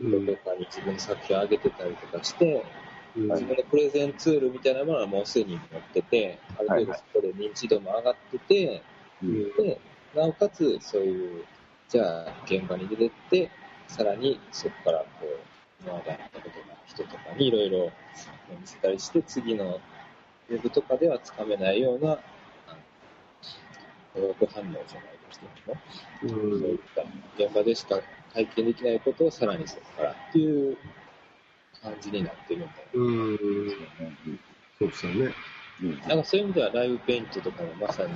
[0.00, 8.82] うんどこかに自分の作品を上げてたりとかして、うん自分のプレゼンツールみたいなものはもうすでに持ってて、ある程度そこで認知度も上がってて、
[9.22, 9.52] うん。
[9.56, 9.80] で、
[10.14, 11.44] なおかつそういう、
[11.88, 13.50] じゃあ現場に出てって、
[13.88, 15.38] さらにそこからこう、
[15.84, 17.92] 今まであったことが人とかにいろいろ
[18.50, 19.80] 見せたりして、次の
[20.50, 22.18] ウェブとかではつかめないような、
[22.66, 22.76] あ
[24.18, 24.84] の化学反応じゃないで
[25.30, 25.80] すけども、
[26.22, 27.02] うそうんいった
[27.42, 28.00] 現場でしか
[28.34, 30.76] 体験できないことをさらにそこからっていう
[31.82, 33.38] 感じになってるんだようん。
[34.78, 35.34] そうですよね。
[35.82, 38.14] うんなんかそういう意味ではライブペイントとかもまさに、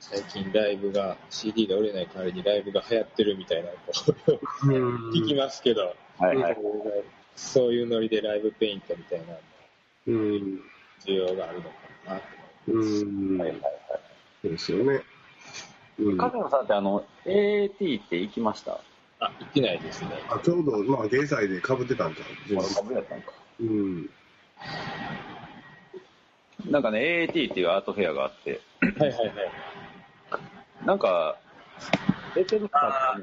[0.00, 4.40] 最近ライブが、CD が売れない代わりにライブが流行ってるみたいなこと
[5.14, 6.56] 聞きますけど、はいはい。
[7.36, 9.24] そういうノリでライブペイントみたいな
[10.08, 10.60] うん。
[11.04, 11.70] 需要があるのか
[12.08, 12.22] なと
[12.68, 13.38] うん。
[13.38, 13.72] はいはいはい。
[14.42, 15.02] そうですよね。
[15.98, 16.18] うん。
[16.18, 18.80] 影野さんってあの、AAT って行きました？
[19.20, 20.10] あ、言ってないですね。
[20.28, 22.56] あちょうど、まあ、芸祭で被ってたんじゃん。
[22.56, 23.32] まだ株やったんか。
[23.60, 24.10] うん。
[26.70, 29.34] なんかね、AAT っていうアートフェアがあって、はいはいはい。
[30.84, 31.38] なんか、
[32.34, 33.18] 出てるか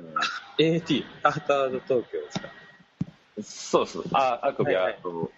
[0.57, 2.49] AT、アートアート東京ですか？
[3.43, 5.31] そうそう、あ、あくびアート、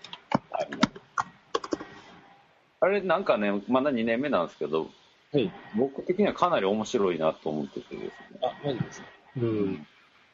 [2.79, 4.89] あれなんかね、まだ2年目なんですけど、
[5.33, 5.51] はい。
[5.75, 8.11] 僕的にはかなり面白いなと思っててですね。
[8.43, 9.07] あ、マジですか？
[9.37, 9.87] うん。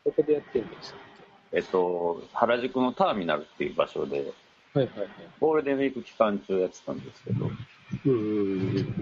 [0.06, 1.00] どこでやってるんですか？
[1.54, 4.32] えっと、原宿のターミナルっていう場所で、
[4.74, 5.08] はいはいはい。
[5.40, 7.52] ゴールデンウィーク期間中やってたんですけど、
[8.06, 8.96] うん。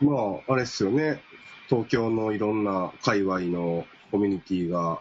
[0.00, 1.22] まあ、あれっすよね。
[1.68, 5.00] 東京のいろんな界隈のコミュニティが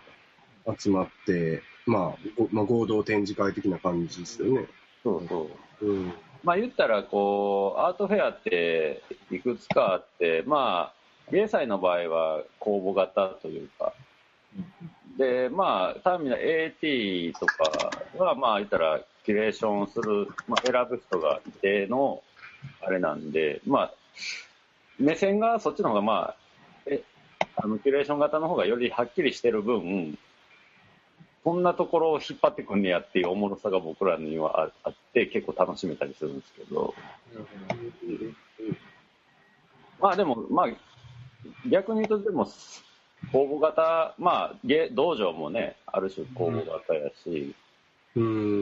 [0.78, 4.68] 集まって、まあ、ごまあ、合同展示会的な感じですよね。
[5.04, 5.50] そうそ
[5.82, 5.86] う。
[5.86, 6.14] うん。
[6.44, 9.02] まあ言ったら、こう、アートフェアって
[9.32, 10.97] いくつかあって、まあ、
[11.32, 13.94] 芸祭の場合は公募型というか、
[15.18, 22.24] で、まあ、ターミナル AT とかは、まあ言ったら、キュレーションする、まあ選ぶ人がいての、
[22.82, 23.94] あれなんで、まあ、
[25.00, 26.36] 目線がそっちの方が、まあ、
[26.86, 27.04] え、
[27.56, 30.18] あの、キュレーション型の方がよりはっきりしてる分、
[31.44, 36.94] こんなところを引っ張ってくんねやっていうおもろさが僕らにはああって、結構楽しめたりするんですけど、
[40.00, 40.68] まあでも、まあ、
[41.70, 42.48] 逆に言うと、でも、
[43.32, 47.56] 公募型、まあ、芸道場もね、ある種公募型やし、
[48.16, 48.20] う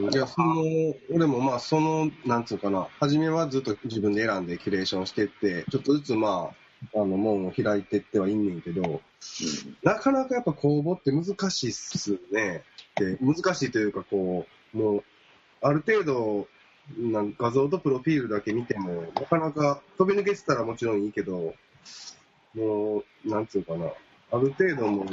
[0.07, 0.13] ん。
[0.13, 0.63] いや、その、
[1.13, 6.51] 俺もまあ、その、なんつうかな、初めはずっと自分で選んでキュレーションしてって、ちょっとずつま
[6.93, 9.01] あ、あの、門を開いてってはいんねんけど、
[9.83, 12.63] なかなかやっぱ公募って難しいっすね。
[12.95, 15.03] で難しいというか、こう、もう、
[15.61, 16.47] ある程度、
[16.97, 21.55] なん画像とプロフィールだけ見ても、なかなか飛び抜けてたらもちろんいいけど、
[22.55, 23.85] もう、なんつうかな、
[24.31, 25.07] ある程度もう、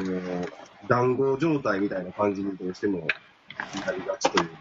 [0.88, 3.06] 談合状態みたいな感じにどうしても
[3.84, 4.54] なりがちというか、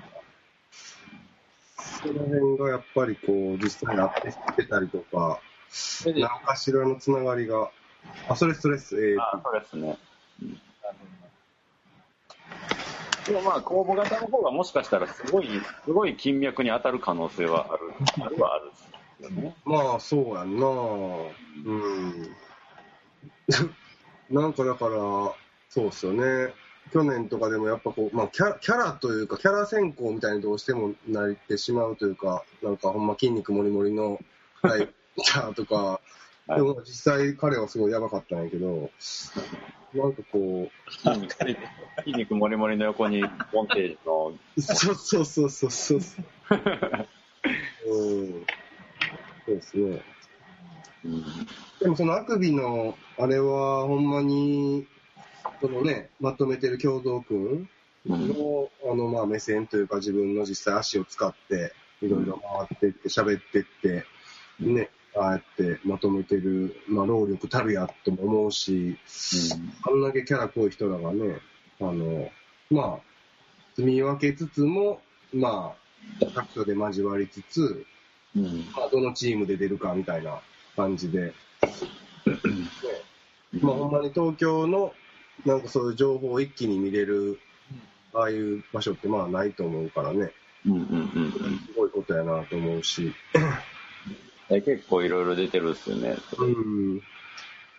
[2.02, 5.40] その辺がやっぱりこう、実際にあってたりとか、
[6.06, 7.72] 何かしらのつながりが、
[8.28, 9.98] あ、それストレス、えーあそうですね。
[13.28, 15.48] でもまあ、公募型の方がもしかしたらすごい、
[15.86, 17.94] すごい金脈に当たる可能性はある、
[18.26, 18.72] あるはある
[19.30, 19.56] ね。
[19.64, 22.36] まあ、そうやんなうん。
[24.30, 24.92] なんかだから、
[25.70, 26.54] そうっすよね。
[26.92, 34.20] 去年とかでもやっぱこう、まあキャ、キャラというか、キャラ選考みたいにどうしてもなってしまうというか、なんかほんま筋肉もりもりの、
[34.62, 36.12] はい、 キャラとか、はい
[36.48, 38.90] でも実際彼はすごいやばかったんやけど、
[39.94, 43.24] なんかこ筋肉筋肉もりもりの横に
[43.54, 46.00] ボンテージの、う、そうそうそうそうそう。
[47.88, 48.46] うん。
[49.46, 50.02] そうですね。
[51.06, 51.24] うん
[51.80, 54.86] でもそのあくびの、あれはほんまに、
[55.60, 57.68] そのね、まとめてる共同君
[58.06, 64.06] の、あの、まあ目線というか自分の実際足を使って、いろいろ回ってって、喋ってって、
[64.60, 68.96] ね、ああやってまとめてる、まあ労力たるやとも思うし、
[69.84, 71.40] あんだけキャラ濃い人らがね、
[71.80, 72.30] あの、
[72.70, 73.00] まあ、
[73.76, 75.02] 積み分けつつも、
[75.34, 75.74] ま
[76.22, 77.86] あ、各所で交わりつつ、
[78.36, 78.60] うんうん。
[78.76, 80.42] まあ、どのチームで出るかみたいな
[80.76, 81.34] 感じで、
[83.62, 84.94] まあ、ほんまに東京の、
[85.46, 87.40] なんかそういう情報を一気に見れる、
[88.14, 90.32] ああいう場所ってまあないと思うからね、
[90.66, 91.32] うんうんうん
[91.66, 93.14] すごいことやなと思うし、うん
[94.60, 96.18] 結構いろいろ出てるっすよね。
[96.38, 97.02] うん。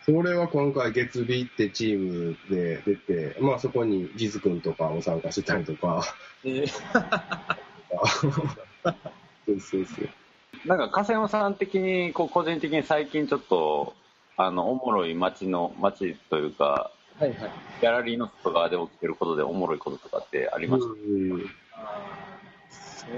[0.07, 6.03] それは今回月日ってチームで出て、まあそこにジズ君とかも参加してたりとか、
[6.45, 6.67] えー
[9.47, 10.09] そうそうそう。
[10.66, 13.94] なんか、加瀬野さん的に、こう、個人的に最近ちょっと、
[14.37, 17.51] あの、おもろい街の、街というか、はいはい。
[17.81, 21.51] ギャラリーの外側で起きてることでおもろいこととかってありました、うん
[22.70, 23.11] そう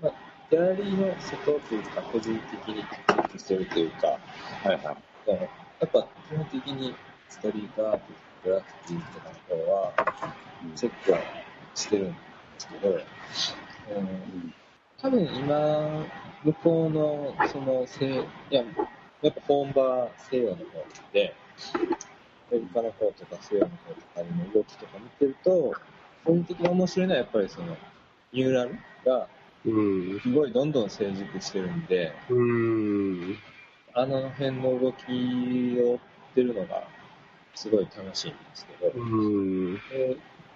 [0.00, 0.12] まあ、
[0.50, 4.18] ギャラリーの外というか、個人的にチェックしてるというか、は
[4.64, 4.78] いはい。
[5.28, 5.36] や
[5.86, 6.94] っぱ基本的に
[7.28, 8.00] ストリートアート、
[8.44, 9.92] グラフィティとかの方は、
[10.74, 11.18] チェックは
[11.74, 12.27] してるんで
[12.60, 14.54] すけど、うん、
[15.00, 16.06] 多分今、
[16.44, 18.62] 向こうの、その、西いや、
[19.22, 20.64] やっぱ本場西洋の方
[21.12, 21.34] で、
[22.50, 25.74] アメリカの方とか西洋の方とかの動きとか見てると、
[26.24, 27.76] 個人的に面白いのはやっぱりその、
[28.32, 29.28] ニューラルが
[29.64, 30.20] うん。
[30.20, 33.38] すごいどんどん成熟してるんで、うん。
[33.94, 35.98] あの辺の動きを追っ
[36.34, 36.86] てるのが
[37.54, 39.80] すごい楽しいんですけど、うん。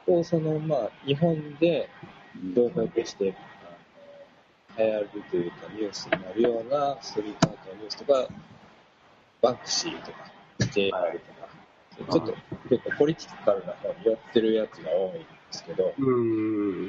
[0.06, 1.88] でこうそのまあ日本で
[2.54, 3.34] 情報として
[4.78, 8.28] 流行るというかニュースになるようなストリートアートのニュースとか、
[9.42, 10.18] バンクシーとか、
[10.72, 11.20] JR
[11.98, 12.34] とか、ちょっと
[12.70, 16.86] 結構ポリティカルな方に寄ってるやつが多いんですけど、うん。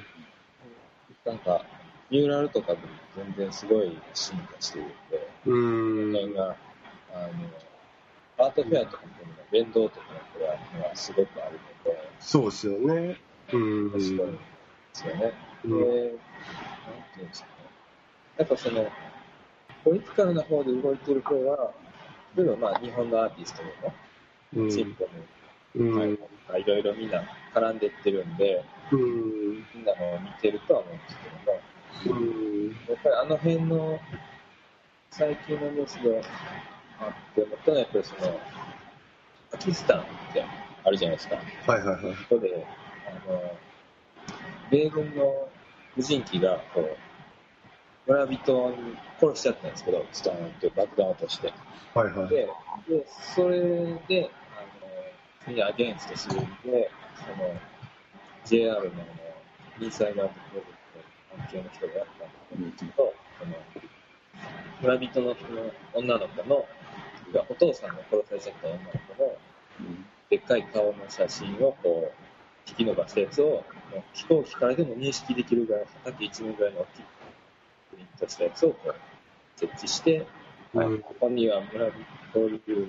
[1.25, 1.65] なんか
[2.09, 2.83] ニューラルとかでも
[3.17, 6.39] 全然すごい進化しているんで、うん。
[6.39, 6.55] あ
[7.15, 7.29] の、
[8.37, 9.11] アートフェアとかも
[9.51, 10.05] 連動とか
[10.77, 13.15] のはすごくあるので、そうですよね。
[13.51, 13.91] うん。
[13.91, 14.39] 面白いんで
[14.93, 15.33] すよね。
[15.65, 17.65] うんで、なんていうんですかね。
[18.37, 18.91] やっぱその、
[19.83, 21.73] ポリティカルな方で動いてる方は、
[22.35, 23.69] 例えばまあ日本のアーティストで
[24.55, 24.63] うん。
[24.63, 24.95] も、チーム
[25.75, 25.97] うん。
[25.99, 29.65] はいいろいろみんな絡んでってるんで、うん。
[29.73, 31.61] みんなも見てるとは思うんですけども、
[32.05, 32.67] うん。
[32.89, 33.99] やっぱりあの辺の
[35.11, 36.23] 最近のニュースで
[37.07, 38.39] あって思ったのは、やっぱりその、
[39.51, 40.43] パキスタンって
[40.83, 41.35] あるじゃないですか。
[41.35, 42.15] はいはいはい。
[42.15, 42.65] そこで、
[43.07, 43.57] あの、
[44.69, 45.49] 米軍の
[45.95, 51.53] 無人機が、こう、村人に殺しちゃったんですけど、ストーンって爆弾を落として。
[51.93, 52.29] はいはい。
[52.29, 52.47] で、
[52.89, 53.59] でそれ
[54.07, 54.87] で、あの、
[55.45, 57.53] 次アゲンストするんで、その、
[58.45, 58.95] JR のあの
[59.79, 62.07] インサイダーとプロジェクト関係の人がやっ
[62.49, 63.53] たんですけど、その、
[64.81, 66.65] 村人のその女の子の、
[67.49, 69.37] お父さんが殺されちゃった女の子の、
[70.29, 73.63] でっかい顔の写真をこう、引き伸ばしたやつを、
[74.13, 77.03] 飛行機からでも認識できるぐらい、畑1年ぐらいの大きい
[77.91, 78.95] プリントしたやつをこう
[79.59, 81.99] 設置して、うんはいここには村人、
[82.33, 82.87] こういう、その、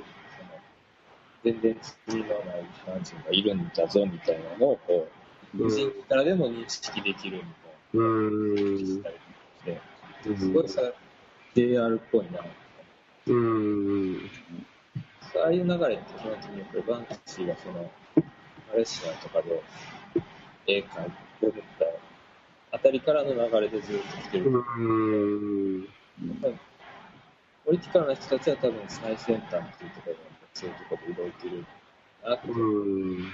[1.44, 1.76] 全然
[2.07, 5.07] 罪のない一般人がいるんだぞみたいなのを、こ
[5.54, 8.00] う、無人機からでも認識できるみたいな。
[8.00, 8.04] う
[8.54, 8.78] ん。
[8.78, 9.16] したり
[10.24, 10.80] して、すごいさ、
[11.54, 12.40] JR っぽいな。
[13.26, 14.30] うん。
[15.42, 17.90] ああいう流れって基本的にやっぱりバンクシーがその、
[18.68, 19.62] マレーシアとかで
[20.66, 21.84] 絵描いてた
[22.76, 24.50] あたりからの流れでずっと来てる。
[24.50, 25.88] うん。
[27.64, 30.18] ポリティカルな人たちは多分最先端っていうところで、
[30.52, 31.64] そういうところで動いてる
[32.24, 32.48] なって。
[32.48, 33.22] うん。
[33.22, 33.24] で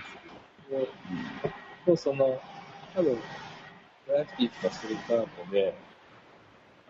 [1.87, 2.41] もうその、
[2.95, 3.19] 多分、
[4.07, 5.75] グラフィティとかストリートアートで、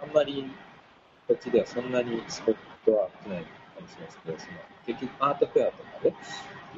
[0.02, 0.50] あんまり
[1.28, 6.14] こっちではそんなにスポットは合ってないかもしれないですけど、その結局アートフェアとかで、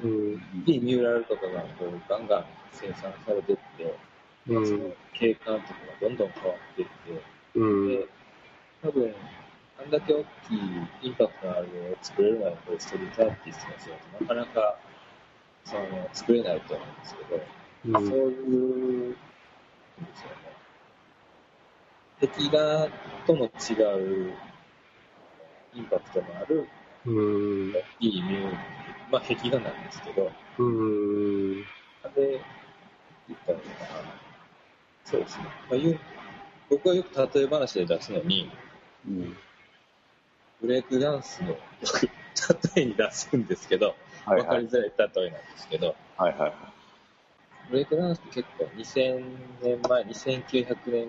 [0.02, 0.64] うん。
[0.66, 3.94] いいニューラルとかがこうガンガン生産されてって、
[4.48, 7.22] うんその景観とかがどんどん変わっていって、
[7.54, 7.88] うん。
[7.88, 8.08] で、
[8.82, 9.14] 多分、
[9.78, 10.58] あんだけ大きい
[11.02, 14.78] インパクトのあるのを作れるのはやっぱりストリートアーティストの人なかなか
[15.64, 19.16] その作れないと思うんですけど、うんそういう、
[20.00, 20.42] ですよね。
[22.20, 22.88] 壁画
[23.26, 24.32] とも違う
[25.74, 26.68] インパクトのある
[27.06, 27.72] うん。
[27.72, 28.54] 大きいミュー、
[29.11, 31.64] まあ壁画なんですけど、うん。
[32.04, 32.40] あれ、
[33.28, 34.14] 言ったのかな。
[35.04, 35.44] そうですね。
[35.70, 35.98] まあ、言う
[36.70, 38.50] 僕はよく例え話で出すのに、
[39.06, 39.37] うん。
[40.61, 42.08] ブレイクダンスのよく
[42.74, 44.62] 例えに出すんですけど、わかはいはい。
[44.62, 46.52] りづらい例えなんですけど、はいはい。
[47.68, 51.08] ブレイクダンスって結構2000年前、2900年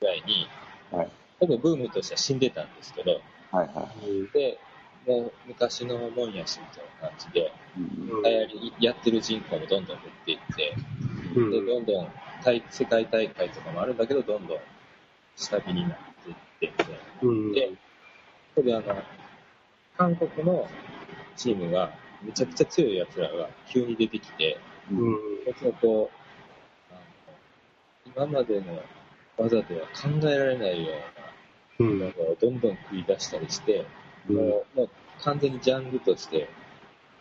[0.00, 0.48] ぐらいに、
[0.90, 1.08] はい
[1.40, 3.20] 多分ブームとしては死んでたんですけど、
[3.52, 4.32] はいはい。
[4.32, 4.58] で、
[5.06, 10.74] もう昔のもんやしみたいな感じで、うんやってる人口もどんどん減っていって、
[11.36, 12.08] うんで、どんどん
[12.44, 14.58] 大世界大会とかもあるんだけど、どんどん
[15.36, 16.98] 下火になっていってみたいな。
[17.22, 17.52] うん。
[17.52, 17.76] で、こ
[18.56, 19.02] こであの、
[19.96, 20.68] 韓国の
[21.36, 24.58] チームが、めちゃくちゃ強い奴らが急に出てきて、
[24.90, 25.18] うん。
[25.58, 26.22] そのこう、
[28.14, 28.82] 今までの
[29.36, 31.21] 技では考えられないよう
[31.78, 31.98] うん。
[31.98, 33.86] どんどん繰り出したりして、
[34.28, 36.48] うんもうもう完全にジャンルとして、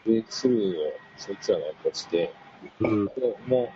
[0.06, 2.34] ブレイクスルーをそいつらが起こして、
[2.80, 3.06] うん。
[3.06, 3.12] で
[3.48, 3.72] も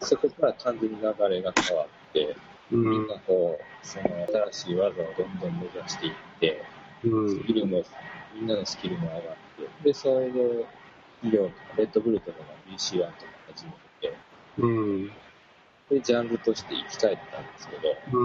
[0.00, 2.36] うそこから完全に流れが変わって、
[2.70, 3.14] うんみんな。
[3.26, 6.62] こう、その新しい技をどんどん目指していって、
[7.04, 7.46] うんス。
[7.46, 7.84] キルも、
[8.34, 9.32] みんなのスキルも上がって、
[9.84, 10.40] で、それで、
[11.22, 13.12] 医療とか、レッドブルとかが BC1 とか
[13.54, 14.16] 始めて、
[14.58, 15.08] うん。
[15.90, 18.24] で、ジャンルとして生き返ったんですけど、う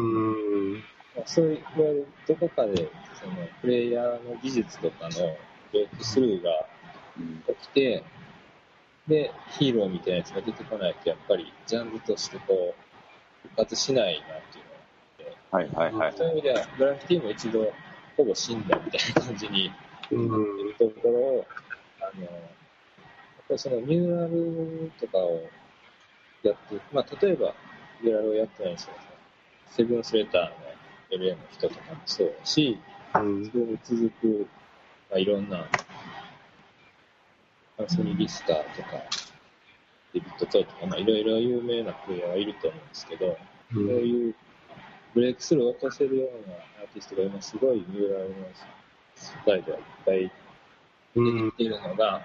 [0.78, 0.84] ん。
[1.18, 5.38] まあそういう、いわゆるどこかで、その、プレイヤーの技術とかの
[5.72, 6.52] ブレイクスルーが
[7.20, 8.04] うん起きて、
[9.08, 14.78] で、ヒーローみたいなやつが出てこないと、やっぱりジャンルとしてこう、復活しないなっていうのが
[15.58, 16.14] はいはいはい。
[16.16, 17.74] そういう意味では、グラフィティも一度、
[18.16, 19.72] ほぼ死んだみたいな感じに
[20.12, 20.60] うん。
[20.60, 21.48] いうところを、
[22.02, 22.32] あの、やっ
[23.48, 25.50] ぱりそのミューラルとかを
[26.44, 27.56] やって、まあ、例えば、
[28.02, 29.16] ミューラルをやってない人ですね、
[29.72, 30.67] セブンスレターの
[31.12, 32.80] LA の人とかもそうだし、
[33.16, 34.48] うんそれに続く、
[35.10, 35.68] まあ、いろんな、
[37.80, 39.04] アンソニー・リスターとか、
[40.14, 43.38] デビッド・トイとか、まあ、いろいろ有名なプレイヤーはいると思うんですけど、
[43.74, 44.36] そういう
[45.14, 48.36] ブレイクスルーを起こせるようなアーティストが今すごいミューラルの
[49.16, 50.32] 世界ではいっぱい
[51.16, 51.50] うん。
[51.50, 52.22] 出ているのが、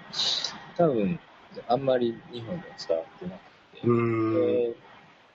[0.77, 1.19] 多分、
[1.67, 4.33] あんまり日本では伝わってなくて、うん。
[4.33, 4.75] で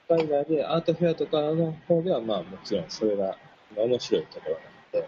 [0.09, 3.37] 海外でアートフェアとかの方では、まあもちろんそれが
[3.77, 4.51] まあ面白いとこ
[4.93, 5.01] ろ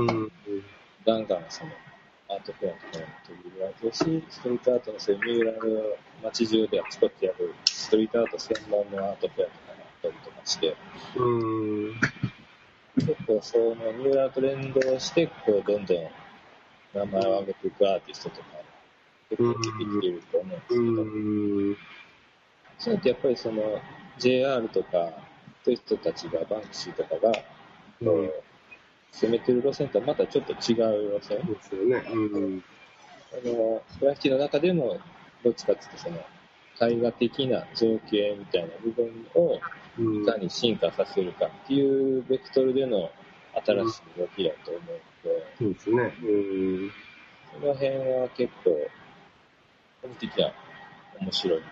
[0.00, 0.32] ので、うん。
[1.04, 1.70] ガンガンその
[2.28, 10.76] アートフェアとかに取り入れられてるし、ストリートアートのそういうミューラルを街中であちこちやるストリートアート専門のアートフェアとかがあったりとかして、
[11.16, 11.94] うん。
[12.96, 15.98] 結構そのミューラルと連動して、こうどんどん
[16.94, 18.46] 名前を上げていくアーティストとか
[19.28, 21.04] 結構出てきていると思うんですけど、う
[21.72, 21.76] ん。
[22.78, 23.80] そうやってやっぱりその
[24.18, 25.12] JR とか、
[25.64, 27.42] そういう人たちが、バンクシーとかが、こ
[28.02, 28.32] うんう
[29.12, 31.38] 攻めてる路線とはまたちょっと違う路線。
[31.46, 32.02] ですよね。
[32.12, 32.64] うん。
[33.32, 34.98] あの、グラフィティの中でも、
[35.42, 36.18] どっちかっていうとその、
[36.80, 39.58] 絵画的な造形みたいな部分を
[39.98, 43.10] うんいかに進化させるかっていうベクトルでの
[43.66, 46.14] 新しい動きだと思うので、そうですね。
[46.22, 46.36] う
[46.86, 46.92] ん。
[47.60, 48.88] その辺は結構、
[50.02, 50.52] 個人的には
[51.20, 51.62] 面白い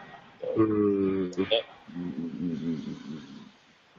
[0.40, 1.30] と思うん。
[1.30, 1.36] うね。
[1.38, 1.75] うん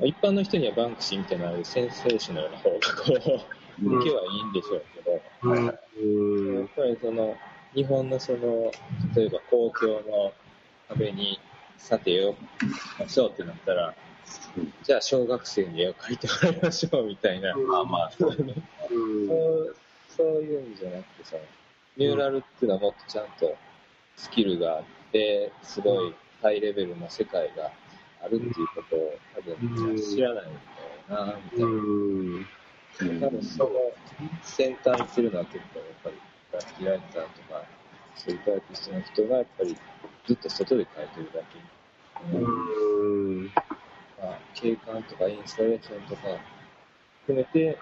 [0.06, 3.48] 一般の人にはバンクシーみたいなセンセーショナルな方がこ
[3.82, 3.98] う、うん。
[4.00, 5.66] 受けはいいんでしょうけど、うん。
[5.66, 7.38] やっぱりその、
[7.74, 8.72] 日本のその、
[9.16, 10.34] 例えば公共の
[10.90, 11.40] 壁に
[11.78, 13.96] さて絵を描きましょうってなったら、
[14.84, 17.68] じゃあ小学生に絵を描いてもらいましょうみたいな、うん。
[17.68, 19.76] まあまあ、そううん。
[20.10, 21.38] そういうんじゃなくてさ、
[21.96, 23.56] ミューラルっていうのはもっとちゃんと
[24.16, 26.16] スキルがあって、すごい
[26.48, 27.74] ハイレベルな世界が
[28.24, 31.66] あるっていうことを多分知らないんだよな、みたいな。
[31.66, 32.46] うん。
[33.20, 33.70] 多分その
[34.42, 36.16] 先端行ってるのは結構やっぱり
[36.52, 37.66] グラフィティライターとか、
[38.16, 39.78] そういうアーティストの人がやっぱり
[40.26, 41.60] ずっと外で描いてるだけ。
[42.34, 42.46] うん
[43.42, 43.46] うん。
[43.46, 46.22] まあ、景観とかインスタレーションとか
[47.26, 47.78] 含めて、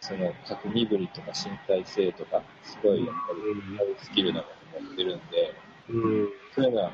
[0.00, 5.54] その各身振りとか身体性とか、すごいやっぱりスキルなものを持ってるんで、
[5.88, 5.92] う
[6.24, 6.28] ん。
[6.52, 6.92] そういうのは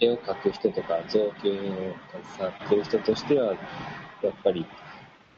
[0.00, 1.72] 絵を描く人とか造形を携
[2.40, 3.54] わってる人としては、
[4.22, 4.66] やっぱり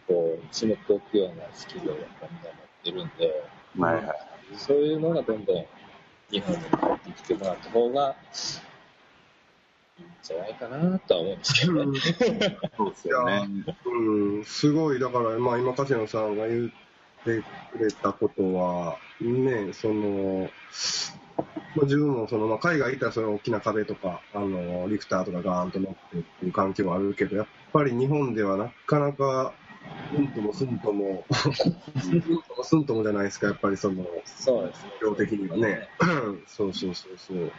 [0.07, 3.45] こう、締めておくようなスキルをやっぱみんな持ってるんで、
[3.79, 4.17] はいはい。
[4.57, 5.65] そういうのがどんどん
[6.31, 6.67] 日本に帰
[7.11, 8.17] ってきてもらった方が
[9.99, 12.01] いいんじゃないかなとは思うんですけどね。
[12.77, 13.49] そうですよね。
[13.87, 16.71] うん、すごい、だから、まあ、今、柏野さんが言っ
[17.25, 20.51] てくれたことは、ね、その、まあ、
[21.83, 29.55] 自分もその、まあ、海外行ったらその大きな壁とか、あの、リフターとかガーンと乗ってっていう環境はあるけど、やっぱり日本ではなかなか、
[30.15, 31.25] うんともすんとも、
[32.13, 34.93] うんともすんともじゃないですか、やっぱりその、そうですね。
[35.01, 35.89] 量的にはね。
[36.47, 37.53] そうそうそうそう。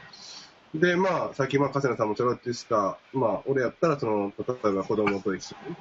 [0.75, 5.75] で、まあ、さっき、まあ、笠野さんもちょろっと言ってた、まあ、俺やったら、その、例えば子供と一緒に、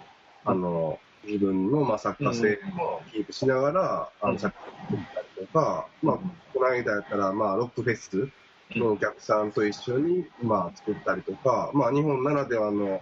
[0.44, 4.54] あの、自分の、まあ、作家性もキープしながら、あの、作
[4.90, 6.18] 家とか、まあ、
[6.54, 8.28] この間やったら、まあ、ロックフェス
[8.76, 13.00] のお客さんと一緒に、まあ、作ったりとか、まあ、日本ならではの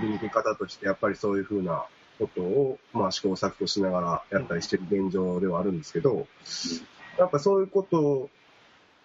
[0.00, 1.84] 振り抜き方として、やっぱりそういうふうな
[2.18, 6.26] ことを、まあ、試行錯誤しながらやったりしてる現状ではあるんですけど、
[7.18, 8.30] やっぱそういうこと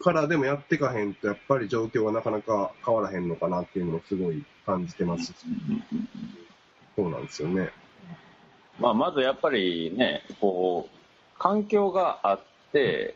[0.03, 5.26] からでもやっていかへんと、やっぱり状況はなかなか変わらへんのかなっていうのもすごい感じてます。
[5.26, 5.34] し、
[6.95, 7.72] そうなんですよね。
[8.80, 10.97] まあ、まずやっぱりね、こう、
[11.40, 12.40] 環境があっ
[12.72, 13.16] て、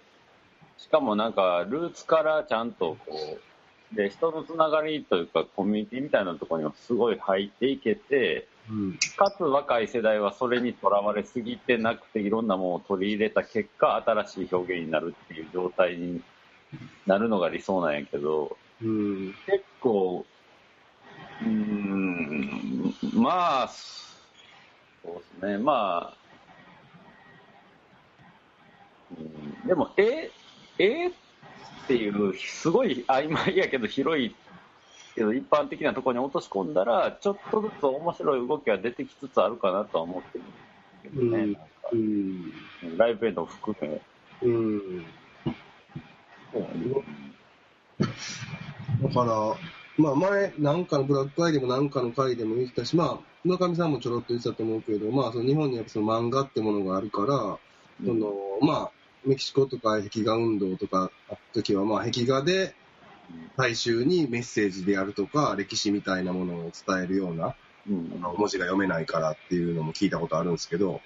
[0.78, 3.38] しかもなんか、ルーツからちゃんとこ
[3.94, 8.98] う、で、人のつながりというか、コミュニティみたいなところにもすごい入っていけて、うん。
[9.18, 16.22] かつ若い世代はそれにとらわれすぎてなくて、いろんなものを取り入れた結果、新しい表現になるっていう状態に
[17.06, 19.34] なるのが理想なんやけど、うん。
[19.46, 20.26] 結構、
[21.42, 26.22] うーん、まあ、そうですね、まあ、
[29.18, 30.30] うん、でも、え、
[30.80, 31.08] え？
[31.08, 31.12] っ
[31.88, 34.36] ていう、すごい曖昧やけど広い
[35.16, 41.62] けど、一般的なところに落とし込んだら、ちょっとずつ面白い動きが出てきつつあるかなとは思ってるんですけどね、うんなんか
[41.94, 42.98] うん。
[42.98, 44.02] ライブエンドも含め。
[44.42, 45.06] うん。
[49.04, 49.56] だから、
[49.98, 57.58] まあ前、なんかのブラックアイでもなんかの回でも言ってたし、まあ、村上さんもちょろっと言ってたと思うけど、まあ、その日本にやっぱその漫画ってものがあるから、
[58.06, 62.76] その、まあ、メキシコとか壁画運動とかあった時は、まあ、壁画で
[63.58, 67.56] 大衆にメッセージであるとか、歴史みたいなものを伝えるような、
[67.88, 68.22] うん。
[68.38, 71.02] 文字が読めないからっていうのも聞いたことあるんですけど、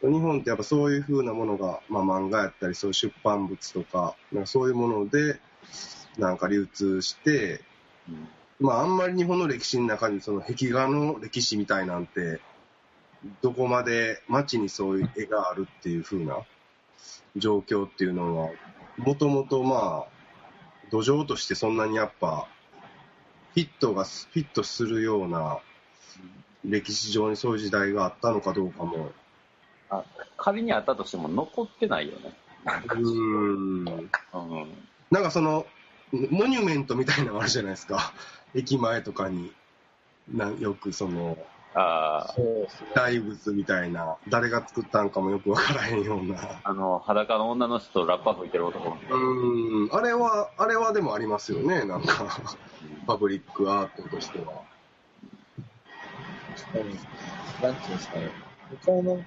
[0.00, 5.40] 日本ってやっぱそういう風なものが、まあ、漫画やったり、そういう出版物とか、なんかそういうもので、
[6.16, 7.60] なんか流通して、
[8.08, 8.28] うん。
[8.60, 12.40] まあ、あんまり日本の歴史の中にその壁画の歴史みたいなんて、
[13.42, 16.38] どこまで街にそういう絵があるっていう風な
[17.36, 18.50] 状況っていうのは、
[18.96, 20.18] もともとまあ、
[20.90, 22.48] 土壌としてそんなにやっぱ、
[23.54, 25.58] フィットが、フィットするような
[26.64, 29.12] 歴史上にそういう時代があったのかどうかも、
[29.90, 30.04] あ
[30.36, 32.32] 仮にあったとしても残ってないよね。
[32.64, 33.88] うーん。
[33.88, 34.10] うん
[35.10, 35.66] なんかその、
[36.12, 38.12] モニュメントみたいなのあるじゃないですか。
[38.54, 39.52] 駅前とかに、
[40.30, 41.38] なんよくその、
[41.78, 42.34] あ。
[42.94, 46.60] 大仏みたいな、誰が作ったんかもよくわからへんような。
[46.64, 52.26] あの、裸の女の人とラッパ吹いてる男うーん、あれは、あれはでもありますよね、なんか、
[53.06, 54.62] パブリックアートとしては。
[56.56, 56.84] 確かに、
[57.62, 58.30] なんていうんですかね。
[58.70, 59.24] 向こうの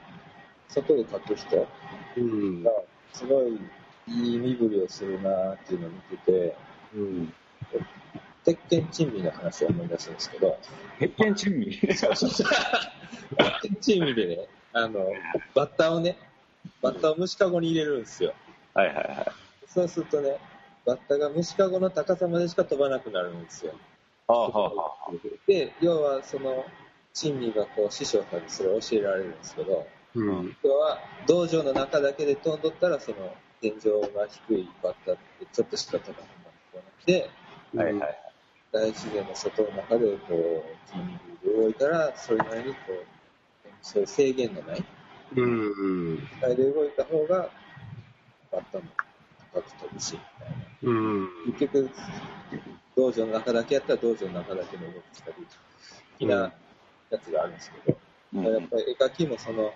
[0.69, 1.67] 外で描く人
[2.17, 2.71] うんが、
[3.13, 3.59] すごい
[4.07, 6.55] いい身振りをするなっていうのを見てて、
[6.95, 7.33] うん。
[8.43, 10.57] 鉄拳珍味の話を思い出すんですけど、
[10.99, 11.79] 鉄拳珍味？
[11.79, 12.07] 鉄
[13.61, 15.11] 拳珍味でね、あの、
[15.53, 16.17] バッタをね、
[16.81, 18.33] バッタを虫かごに入れるんですよ。
[18.73, 19.31] はいはいはい。
[19.67, 20.37] そうするとね、
[20.85, 23.73] バッタが虫かごの高さまでしか飛ばなくなるんですよ。
[24.27, 25.11] はあはあはあ。
[25.45, 26.65] で、要はその、
[27.13, 29.85] 珍味がこう師匠さんにそれを教えられるんですけど、
[30.15, 30.57] うん。
[30.63, 33.75] 要は道場の中だけで飛んどったら、その天井
[34.15, 36.27] が低いバッタってちょっとしか飛ばな
[36.71, 37.29] くなって、
[37.75, 38.30] はいはい。
[38.71, 43.05] 大自然の外の中でこう、筋肉で動いたら、それなりにこう、
[43.81, 44.83] そういう制限のない
[45.35, 45.71] うん。
[45.71, 46.17] うん。
[46.17, 47.49] 機械で動いた方が、
[48.51, 48.85] バッタも
[49.53, 50.55] 高く飛ぶし、みたいな。
[50.83, 51.29] うん。
[51.53, 51.89] 結局、
[52.95, 55.35] 道場の中だけやったら道場の中だけの動きしたり、
[56.19, 56.53] 的な
[57.09, 59.73] やつがあるんですけど、うんやっぱり絵描きもその、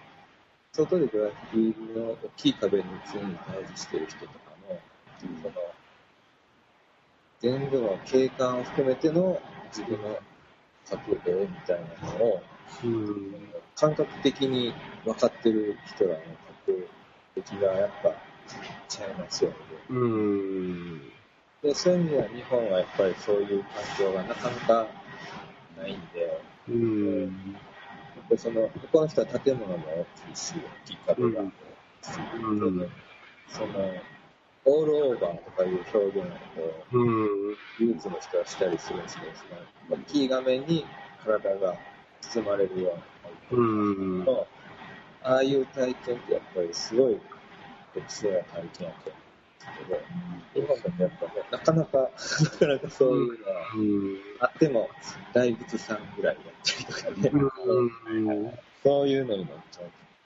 [0.72, 4.34] 外でグラフィティの大きい壁に常に対峙してる人とか
[4.70, 4.80] の、
[5.42, 5.54] その、
[7.46, 10.18] 全部の景観を含めての自分の
[10.90, 12.44] 描く絵みたいなのを、
[12.84, 13.54] うん。
[13.76, 14.74] 感覚的に
[15.04, 16.26] 分かってる人らの描
[16.66, 16.90] く
[17.36, 18.16] 出来がやっぱ
[18.88, 19.56] ちゃいますよね。
[19.90, 21.02] うん。
[21.62, 24.88] で、そういう意味では日本はやっぱりそういう環境がなかなか
[25.78, 27.22] ないんで、うん。
[27.22, 31.52] やっぱりその、他の人は建物も大きいし、大きい壁がある
[32.02, 32.92] し、うん
[33.50, 34.02] その、
[34.66, 39.32] オールオーバーとかいう表現をこう技術の人はしたりするんですけど、
[39.92, 40.88] 大きい画面に
[41.24, 41.78] 体が
[42.22, 43.04] 包まれるような
[43.52, 44.26] うん。
[44.26, 44.48] の、
[45.24, 47.18] ああいう体験ってやっぱりすごい
[47.94, 54.18] 適正な体験やと思うんですけど、日本だとやっぱね、なかなか、なかなかそういうのは、うん。
[54.40, 54.90] あっても、
[55.34, 57.32] 大仏さんぐらいだったりとかね、
[57.66, 58.52] うん。
[58.84, 59.82] そういうのになっちゃ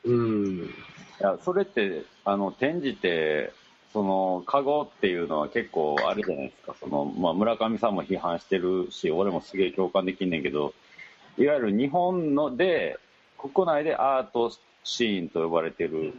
[0.06, 0.12] う。
[0.12, 0.58] うん。
[0.66, 0.72] い
[1.20, 3.54] や、それって、あの、展示って、
[3.92, 6.76] その、カゴっていうのは結構あるじゃないですか。
[6.80, 10.74] その、まあ、村上さんも批判してるし、俺もすげえ共感できんねんけど、
[11.38, 12.98] いわゆる日本ので、
[13.38, 14.52] 国内でアート
[14.84, 16.14] シーンと呼ばれてる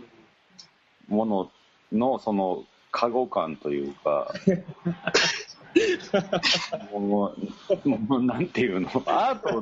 [1.08, 1.50] もの
[1.92, 4.32] の、その、カゴ感というか、
[6.90, 7.34] も
[7.84, 9.60] う、もうなんていうの、アート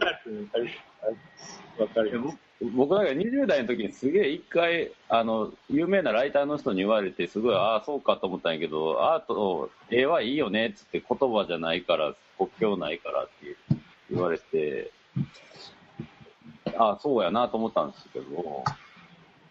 [1.79, 2.39] わかるよ。
[2.61, 13.57] 僕なんか20代の時にすげえ一回あの有名なライターの人に言われてすごいああそうかと思ったんやけどアート絵はいいよねっつって言葉じゃないから国境ないからって
[14.11, 14.91] 言われて
[16.77, 18.65] ああそうやなと思ったんですけど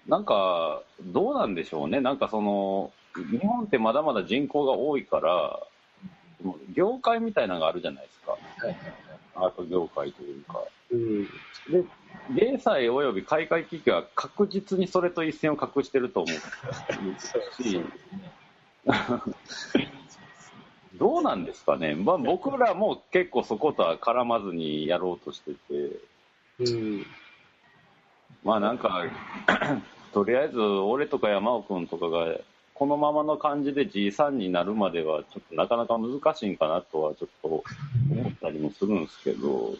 [0.08, 2.92] なんかどうなんでしょうねなんかその
[3.32, 5.60] 日本ってまだまだ人口が多いから
[6.76, 8.38] 業界みたいなのがあるじゃないですか
[9.36, 10.64] アート業界というか。
[10.92, 11.24] うん。
[11.24, 11.30] で、
[12.30, 17.64] 芸祭及び開会危機は確実にそれと一線を画してると思う。
[17.64, 17.82] し、
[20.96, 25.56] どうなんですかね、まあ、僕らも結構そことは絡まずにやろうとしてて、
[26.60, 27.06] うん。
[28.44, 29.06] まあなんか、
[30.14, 32.38] とりあえず俺とか山尾君とかが
[32.78, 39.74] このままの感じで G3 になるまでは、ちょっとなかなか難しいんかなとは、ちょっと思ったりもするんですけど、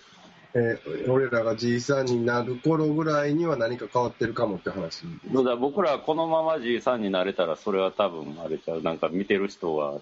[0.60, 5.04] えー俺らが G3 になる頃ぐらいには何か変わってるかもって話。
[5.32, 10.02] だから僕らこのまま G3 になれたら、それは多分、あれちゃう、なんか見てる人は、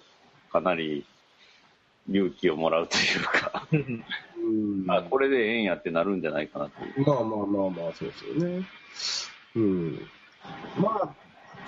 [0.50, 1.04] かなり
[2.10, 4.04] 勇気をもらうというか、うん
[4.88, 7.06] あこれでええんやってなるんじゃないかなという。
[7.06, 8.66] まあまあまあまあ、そうですよね。
[9.56, 10.00] うん。
[10.78, 11.14] まあ、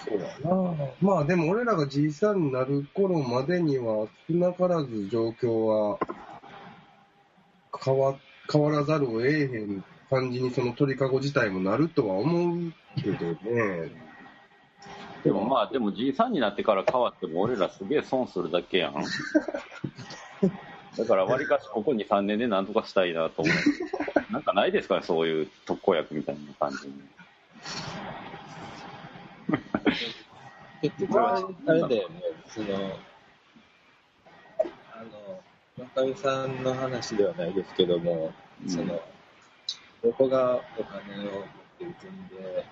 [0.05, 0.74] そうだな。
[1.01, 5.99] まあでも俺らが G3 になる頃までには少なからず状況は
[7.84, 8.16] 変わ
[8.51, 13.90] 変わらざるを得へん感じにその鳥かご自体もなるとは思うけどね。
[15.24, 18.94] でもまあ、でも G3 になってから変わっても、俺らすげえ損するだけやん。
[20.96, 24.32] だから、わりかしここ2、3年でなんとかしたいなと思う。
[24.32, 26.94] なんかないですかね、そういう特効薬みたいな感じに。
[30.80, 32.99] 結局あれ、あれだよね、その、
[34.92, 35.42] あの、
[35.79, 38.33] 中見さんの話ではないですけども、
[38.64, 39.01] うんその、
[40.03, 41.43] どこがお金を持っ
[41.79, 42.64] てる国で、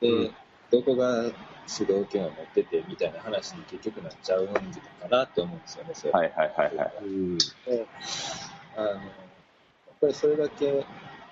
[0.00, 0.34] で、うん
[0.70, 1.30] どこが
[1.66, 4.54] 主導権を持っててみたいな話に結局なっちゃうんか
[5.10, 7.04] なって思うんですよね、それはいはいはいはい。
[7.04, 7.38] うん。
[7.38, 7.44] で
[8.76, 9.00] あのやっ
[10.00, 10.86] ぱりそれだけ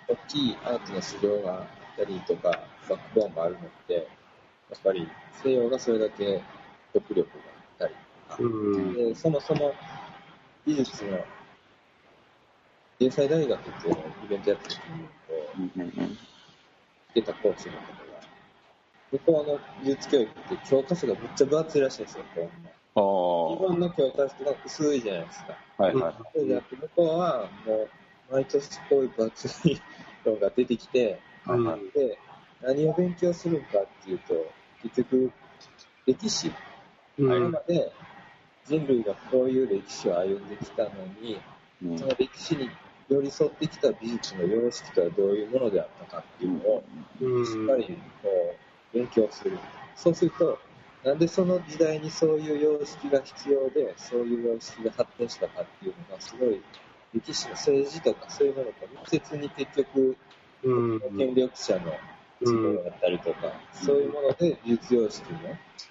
[0.09, 1.66] 大きいアートの指導があっ
[1.97, 2.51] たりとか、
[2.89, 4.05] バックボーンがあるのって、やっ
[4.85, 5.09] ぱり
[5.43, 6.43] 西洋がそれだけ
[6.93, 7.24] 独力が
[7.83, 7.95] あったり
[8.28, 8.95] とか、うん。
[8.95, 9.74] でそもそも
[10.66, 11.24] 美術の
[12.98, 15.68] 芸祭大学っていうのをイベントやった時にこう
[17.12, 18.20] 来てた講師の方が、
[19.12, 22.70] 向こうの美術教育って教科書がめっちゃ分厚いらしいんですよ、こう
[23.48, 25.58] 日あ本の教科書ってなんか薄いじゃないですか。
[25.78, 26.14] あ、はいはい。
[26.34, 27.88] そうじゃなくて、向こうはもう、
[28.32, 29.80] 毎年こういう分厚い
[30.26, 32.18] のが出てきて、うんで、
[32.62, 34.50] 何を勉強するんかっていうと、
[34.82, 35.32] 結局、
[36.06, 36.48] 歴史。
[36.48, 36.54] うん
[37.18, 37.92] 今まで
[38.71, 40.91] 人類がこういう歴史を歩んできたの
[41.21, 41.41] に、
[41.85, 41.99] うん。
[41.99, 42.71] その歴史に
[43.09, 46.85] 寄り添ってきた美術の様式とはどういうものであったかっていうのを、
[47.21, 47.45] うん。
[47.45, 48.55] しっかりこ
[48.95, 49.59] う勉強する。
[49.97, 50.61] そうすると、
[51.05, 56.61] なんでその時代にそういう様式が必要で、そういう様式が発展したかっていうのが、すごい
[57.12, 60.16] 歴史の政治とかそういうものと密接に結局、
[60.62, 61.01] うん。
[61.18, 61.93] 権力者の
[62.45, 65.38] 都合だったりとか、そういうもので美術様式の、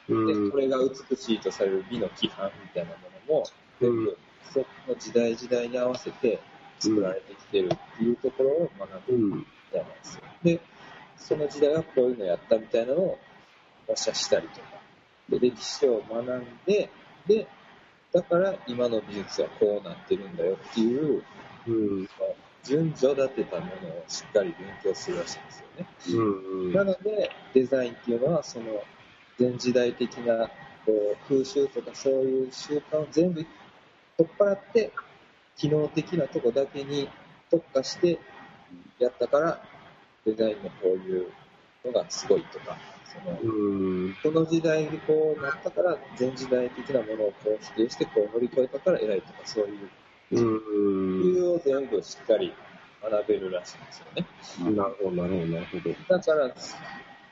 [0.09, 0.45] うん。
[0.45, 2.97] でこれが美しいとされる美の規範みたいなも
[3.27, 3.45] のも、
[3.79, 4.17] 全部
[4.51, 6.39] その時代時代に合わせて
[6.79, 10.23] 作られてきてるっていうところを学ぶうんじゃないですよ。
[10.43, 10.59] で、
[11.17, 13.19] その時代はこういうのやったみたいなのを
[13.87, 14.67] 模写したりとか、
[15.29, 16.89] で、歴史を学んで、
[17.27, 17.47] で、
[18.11, 21.23] だから今の美術はこうなってるんだよっていう、
[21.67, 22.09] うん
[22.69, 25.51] 順序立てたものをしっかり勉強するらしいんで
[25.97, 26.29] すよね。
[26.53, 28.83] うんなので、デザインっていうのは、その、
[29.39, 30.51] 前時代的な、
[30.85, 33.43] こう、風習とかそういう習慣を全部
[34.17, 34.91] 取っ払って、
[35.57, 37.09] 機能的なとこだけに
[37.49, 38.19] 特化して
[38.99, 39.63] やったから、
[40.25, 41.31] デザインのこういう
[41.83, 42.77] のがすごいとか、
[43.11, 49.89] その、うんこの時代にこうなったから、前時代的なものをこう否定してこう乗り越えたから偉いとか、そういううん
[50.31, 52.53] 理由を全部しっかり
[53.01, 54.25] 学べるらしいんですよね。
[54.75, 55.95] なるほど、なるほど、なるほど。
[56.07, 56.49] だから、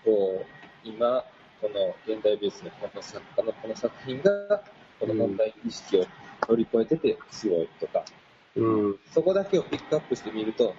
[0.03, 1.23] こう、今、
[1.61, 4.63] この現代美術のこの作家のこの作品が、
[4.99, 6.05] この問題意識を
[6.47, 8.03] 乗り越えててすごいとか、
[8.55, 8.99] うん。
[9.13, 10.75] そこだけをピックアップしてみると、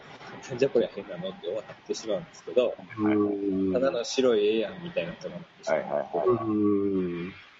[0.48, 3.72] なんじゃこりゃ変なのって終わってしまうんですけど、うん。
[3.72, 5.84] ただの白い絵やんみたいなことになってしまはう。
[5.84, 6.38] いは。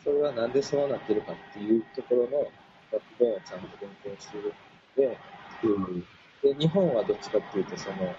[0.05, 2.51] それはなんでそうなってるかっていうところの
[2.93, 4.53] バックボーンをちゃんと勉強してるん
[4.97, 5.19] で、
[5.63, 6.01] うん。
[6.43, 8.15] で、日本はどっちかっていうと、その、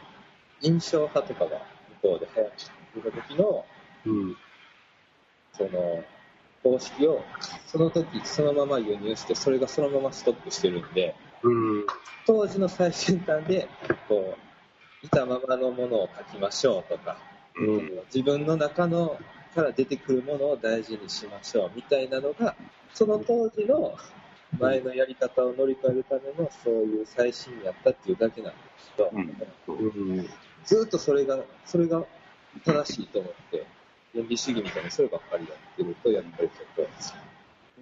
[0.62, 1.62] 印象派とかが
[2.02, 3.66] 向こうで流行ってた時の、
[4.06, 4.38] うん。
[5.54, 6.04] その、
[6.64, 7.24] 方式を、
[7.68, 11.86] その時そのまま輸入して、それがそのままストックしてるんで、うん。
[12.26, 13.70] 当時の最先端で、
[14.08, 17.18] こう、いたままのものを書きましょうとか、
[17.56, 17.92] うん。
[18.14, 19.20] 自分の中の
[19.56, 22.56] から出てくるものを大事にしましょうみたいなのが、
[22.94, 23.96] その当時の
[24.58, 29.36] 前のやり方を乗り越えるためのそういう最新やったっていうだけなんですけど、うん
[29.68, 30.30] うん。
[30.66, 32.06] ずっとそれが、それが
[32.66, 33.66] 正しいと思って、
[34.14, 36.90] 原理主義みたいなそればっかりやってると、やっぱりちょっと、向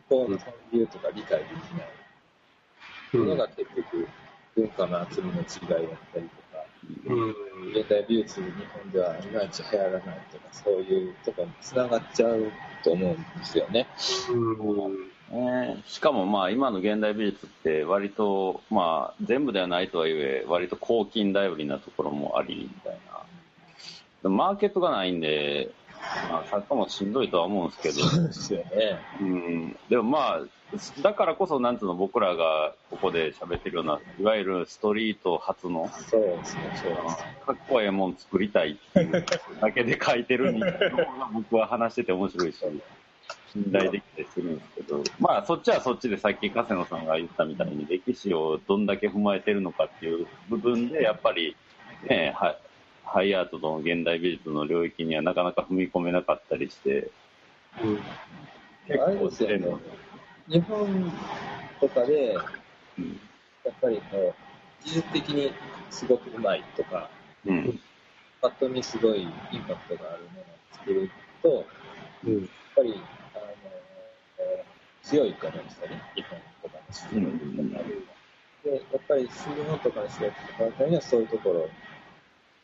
[0.09, 4.07] こうの本流とか理解できないものが結局、
[4.55, 6.65] 文化の厚みの違いだったりとか、
[7.05, 7.29] うん。
[7.71, 10.01] 現代美術日本ではいまいち流行らない
[10.31, 12.51] とか、そういうところに繋がっちゃう
[12.83, 13.87] と思うんですよね。
[15.31, 15.81] ね。
[15.85, 22.97] しかもまあ今の現代美術って割とまあ全部ではないとはいえ割と高近頼りなところもありみたい
[24.23, 24.29] な。
[24.29, 25.71] マーケットがないんで
[26.29, 28.99] まあ、作家もしんどいとは思うんですけど、そうですよね。
[29.19, 37.17] うん、でもまあ、だからこそ、なんつうの、僕らがここで喋ってるような、いわゆるストリート初の、そうですね、そうです。
[37.45, 39.25] かっこええもん作りたいっていう
[39.61, 42.57] だけで書いてるみたいなのが僕は話してて面白いし、
[43.53, 51.55] 信頼できたりするんですけど、まあそっちはそっちでさっき加瀬野さんが言ったみたいに歴史をどんだけ踏まえてるのかっていう部分で、やっぱり
[52.09, 52.57] ね、は
[53.05, 57.09] ハイアートとの現代美術の領域にはなかなか踏み込めなかったりして、
[57.83, 57.99] うん。
[58.87, 59.79] 結構の、
[60.47, 61.11] 日本
[61.79, 62.41] とかで、や
[62.99, 63.19] うん
[63.71, 65.51] っぱりこう、技術的に
[65.89, 67.09] すごくうまいとか、
[67.45, 67.79] うん、
[68.41, 69.29] パッと見すごいイン
[69.63, 71.09] パクトがあるものを作る
[71.41, 71.65] と、やっ
[72.25, 72.49] うん。
[72.75, 73.16] ぱり、あのえー
[75.07, 77.83] 強いと思うんですよね、日本とかの仕事とか
[78.63, 79.29] で、やっぱり日
[79.63, 81.69] 本とかのとかのためにはそういうところを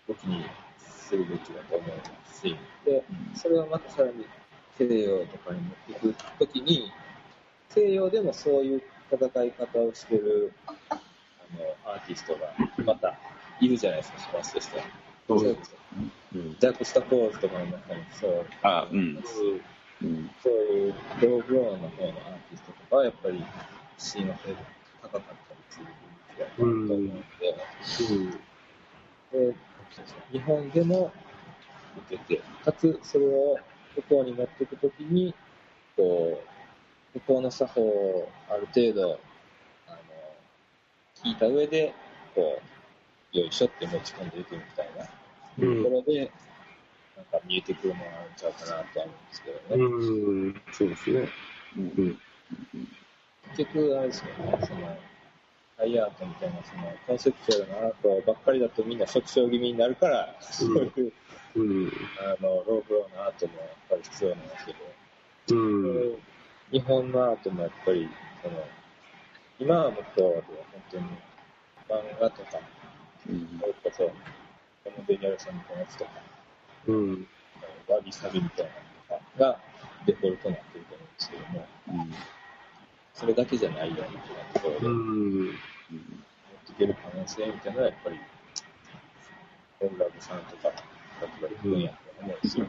[0.08, 0.46] 武器に
[0.78, 4.26] するべきだと思いますし、で、それをまたさらに
[4.78, 6.92] 西洋とかに持っていくときに、
[7.70, 10.52] 西洋でもそういう戦い方をしてる
[10.90, 10.96] あ
[11.86, 12.54] のアーティストが
[12.86, 13.18] また
[13.62, 14.84] いるじゃないですか、シマスとしては。
[15.28, 15.56] そうで
[16.60, 19.18] ジャック・スタポーズとかの中にそう、あ、うん、い
[20.04, 23.44] ううん、そういうローブローンの方のアーティストとかはやっぱり
[23.98, 24.58] 親和性が
[25.02, 26.04] 高かったりするん。
[26.38, 27.56] だと思うので、
[29.32, 29.56] で
[30.32, 31.12] 日本でも
[32.08, 33.58] 受けて、かつそれを
[33.96, 35.34] 向こうに持っていくときに、
[35.96, 36.42] こ
[37.16, 39.20] う、向こうの作法をある程度、
[39.88, 39.98] あの、
[41.24, 41.94] 聞いた上で、
[42.34, 42.60] こ
[43.34, 44.30] う、よいしょって持ち込ん。
[44.30, 45.10] でいくみたいなと
[45.90, 46.32] ころで、
[47.16, 49.84] なんか見えてくるものがあるんちゃうかなとは思うんですけどね。
[49.84, 50.62] うん。
[50.72, 51.30] そうですね。
[51.78, 52.20] うん。
[53.56, 54.98] 結局、あれですよね、その、
[55.78, 61.12] ハイアートみたいな、その、コンセプチュアルなアートばっかりだとみんな即興気味になるから、そういう、
[61.56, 61.92] うん。
[62.18, 66.18] あの、ローブローのアートもやっぱり必要なんですけど、うん。
[66.72, 68.10] 日本のアートもやっぱり、
[68.42, 68.66] その、
[69.60, 70.44] 今はもっと、本
[70.90, 71.06] 当に、
[71.90, 72.60] 漫画とか、
[73.30, 74.04] うんそれこそ、
[74.84, 76.12] このベニャルさんみたいなやつとか、
[76.88, 77.28] うん。
[77.88, 79.60] ワビサビみたいなのとかが
[80.06, 81.08] デフォルトになってると思うん。
[81.08, 81.68] ですけども、
[83.14, 85.50] それだけじゃないようなところで、う持ん。
[85.52, 85.56] っ
[86.66, 88.20] ていける可能性みたいなのはやっぱり、
[89.80, 90.40] 本ラブさん。
[90.46, 90.70] とか、
[91.22, 91.82] 例えば行くん。
[91.82, 92.42] やと思うん。
[92.42, 92.66] ですよ。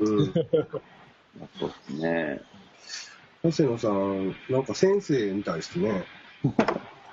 [0.00, 0.32] うん。
[1.58, 2.40] そうですね。
[3.42, 4.64] 星野さん、なん。
[4.64, 6.06] か先生みたいですね。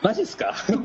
[0.01, 0.75] マジっすかな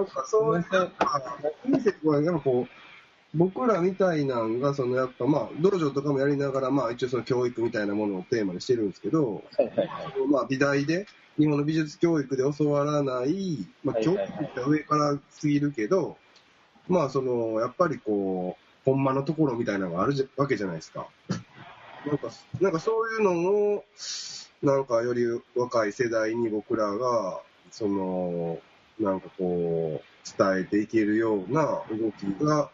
[0.00, 0.06] ん。
[0.06, 0.90] かそういう、なん。
[0.90, 2.89] か先生とか、でもこう、
[3.34, 9.88] 僕らみたいなんが、そのやっぱまあ、道場とかもやりながら、まあ一応その教育みたいなものをテーマにしてるんですけど、はいはいはい。
[10.28, 11.06] まあ美大で、
[11.38, 16.16] 日本の美術教育で教わらない、まあ教育って上からすぎるけど、
[16.88, 21.06] まあその、やっぱりこう、ほんまのところみたいなのがあるじゃわけじゃないですか。
[22.04, 23.84] なんか、なんかそういうのを、
[24.62, 25.24] なんかより
[25.54, 28.58] 若い世代に僕らが、その、
[28.98, 32.70] なんかこう、伝えていけるような動きが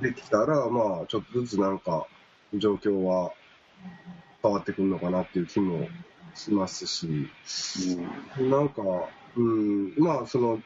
[0.00, 2.06] できたら、まあちょっとずつなんか
[2.54, 3.32] 状況は
[4.42, 5.86] 変わってくるのかなっていう気も
[6.34, 7.28] しますし、
[8.38, 8.82] なんか、
[9.36, 10.60] うん、まあその、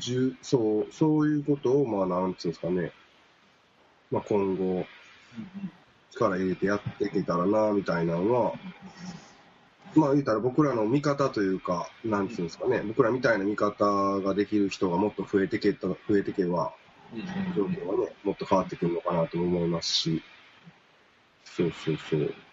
[0.00, 2.92] じゅそう、そういうことを、まあなんつうんですかね、
[4.10, 4.86] まあ今後、
[6.12, 8.52] 力入れてやっていけたらな、みたいなのは、
[9.94, 13.84] まあ言うたら僕らの味方というか、なんつうんですかね、僕らみたいな味方
[14.20, 16.72] ができる人がもっと増えてけた、増えてけば、
[17.54, 20.22] 状況はね、もっと変わってくるのかなと思いますし、
[21.44, 22.45] そうそうそう。